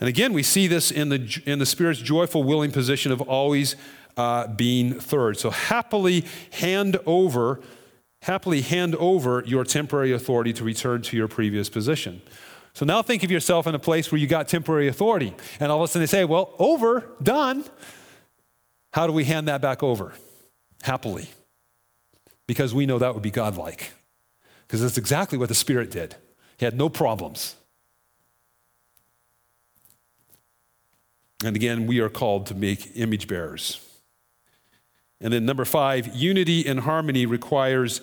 And 0.00 0.08
again, 0.08 0.32
we 0.32 0.42
see 0.42 0.66
this 0.66 0.90
in 0.90 1.10
the, 1.10 1.42
in 1.46 1.60
the 1.60 1.66
Spirit's 1.66 2.00
joyful, 2.00 2.42
willing 2.42 2.72
position 2.72 3.12
of 3.12 3.20
always 3.20 3.76
uh, 4.16 4.48
being 4.48 4.98
third. 4.98 5.38
So, 5.38 5.50
happily 5.50 6.24
hand 6.50 6.98
over 7.06 7.60
happily 8.24 8.62
hand 8.62 8.94
over 8.94 9.42
your 9.46 9.64
temporary 9.64 10.10
authority 10.10 10.50
to 10.50 10.64
return 10.64 11.02
to 11.02 11.14
your 11.14 11.28
previous 11.28 11.68
position. 11.68 12.22
So 12.72 12.86
now 12.86 13.02
think 13.02 13.22
of 13.22 13.30
yourself 13.30 13.66
in 13.66 13.74
a 13.74 13.78
place 13.78 14.10
where 14.10 14.18
you 14.18 14.26
got 14.26 14.48
temporary 14.48 14.88
authority, 14.88 15.34
and 15.60 15.70
all 15.70 15.82
of 15.82 15.84
a 15.84 15.88
sudden 15.88 16.02
they 16.02 16.06
say, 16.06 16.24
Well, 16.24 16.54
over, 16.58 17.06
done. 17.22 17.64
How 18.92 19.06
do 19.06 19.12
we 19.12 19.24
hand 19.24 19.46
that 19.48 19.60
back 19.60 19.82
over? 19.82 20.14
Happily. 20.82 21.28
Because 22.46 22.72
we 22.72 22.86
know 22.86 22.98
that 22.98 23.12
would 23.12 23.22
be 23.22 23.30
godlike. 23.30 23.92
Because 24.66 24.80
that's 24.80 24.96
exactly 24.96 25.36
what 25.36 25.48
the 25.48 25.54
Spirit 25.54 25.90
did. 25.90 26.16
He 26.56 26.64
had 26.64 26.78
no 26.78 26.88
problems. 26.88 27.56
And 31.44 31.56
again, 31.56 31.86
we 31.86 32.00
are 32.00 32.08
called 32.08 32.46
to 32.46 32.54
make 32.54 32.92
image 32.94 33.28
bearers. 33.28 33.80
And 35.20 35.32
then 35.32 35.46
number 35.46 35.64
five, 35.64 36.14
unity 36.14 36.66
and 36.66 36.80
harmony 36.80 37.26
requires 37.26 38.00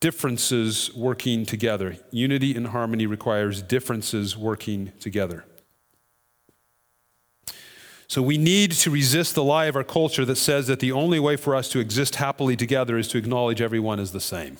differences 0.00 0.92
working 0.94 1.46
together. 1.46 1.96
Unity 2.10 2.56
and 2.56 2.68
harmony 2.68 3.06
requires 3.06 3.62
differences 3.62 4.36
working 4.36 4.92
together. 4.98 5.44
So 8.08 8.20
we 8.22 8.38
need 8.38 8.72
to 8.72 8.90
resist 8.90 9.36
the 9.36 9.44
lie 9.44 9.66
of 9.66 9.76
our 9.76 9.84
culture 9.84 10.24
that 10.24 10.34
says 10.34 10.66
that 10.66 10.80
the 10.80 10.90
only 10.90 11.20
way 11.20 11.36
for 11.36 11.54
us 11.54 11.68
to 11.68 11.78
exist 11.78 12.16
happily 12.16 12.56
together 12.56 12.98
is 12.98 13.06
to 13.08 13.18
acknowledge 13.18 13.60
everyone 13.60 14.00
as 14.00 14.10
the 14.10 14.18
same. 14.18 14.58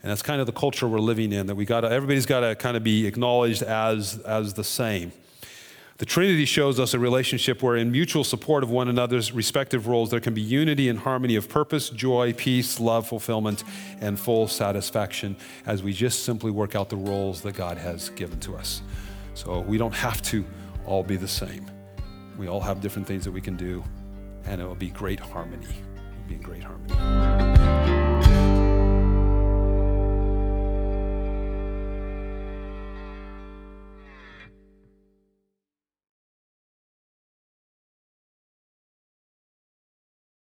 And 0.00 0.10
that's 0.10 0.22
kind 0.22 0.40
of 0.40 0.46
the 0.46 0.52
culture 0.52 0.88
we're 0.88 1.00
living 1.00 1.32
in, 1.32 1.48
that 1.48 1.56
we 1.56 1.66
got 1.66 1.84
everybody's 1.84 2.24
got 2.24 2.40
to 2.40 2.54
kind 2.54 2.78
of 2.78 2.84
be 2.84 3.06
acknowledged 3.06 3.62
as, 3.62 4.18
as 4.20 4.54
the 4.54 4.64
same. 4.64 5.12
The 5.98 6.06
Trinity 6.06 6.44
shows 6.44 6.78
us 6.78 6.94
a 6.94 6.98
relationship 7.00 7.60
where, 7.60 7.76
in 7.76 7.90
mutual 7.90 8.22
support 8.22 8.62
of 8.62 8.70
one 8.70 8.86
another's 8.86 9.32
respective 9.32 9.88
roles, 9.88 10.12
there 10.12 10.20
can 10.20 10.32
be 10.32 10.40
unity 10.40 10.88
and 10.88 10.96
harmony 10.96 11.34
of 11.34 11.48
purpose, 11.48 11.90
joy, 11.90 12.32
peace, 12.34 12.78
love, 12.78 13.08
fulfillment, 13.08 13.64
and 14.00 14.16
full 14.16 14.46
satisfaction 14.46 15.36
as 15.66 15.82
we 15.82 15.92
just 15.92 16.22
simply 16.22 16.52
work 16.52 16.76
out 16.76 16.88
the 16.88 16.96
roles 16.96 17.40
that 17.42 17.56
God 17.56 17.78
has 17.78 18.10
given 18.10 18.38
to 18.40 18.54
us. 18.54 18.80
So 19.34 19.58
we 19.62 19.76
don't 19.76 19.94
have 19.94 20.22
to 20.22 20.44
all 20.86 21.02
be 21.02 21.16
the 21.16 21.26
same. 21.26 21.68
We 22.38 22.46
all 22.46 22.60
have 22.60 22.80
different 22.80 23.08
things 23.08 23.24
that 23.24 23.32
we 23.32 23.40
can 23.40 23.56
do, 23.56 23.82
and 24.44 24.60
it 24.60 24.64
will 24.64 24.76
be 24.76 24.90
great 24.90 25.18
harmony. 25.18 25.66
It 25.66 26.22
will 26.22 26.28
be 26.28 26.34
in 26.36 26.42
great 26.42 26.62
harmony. 26.62 27.97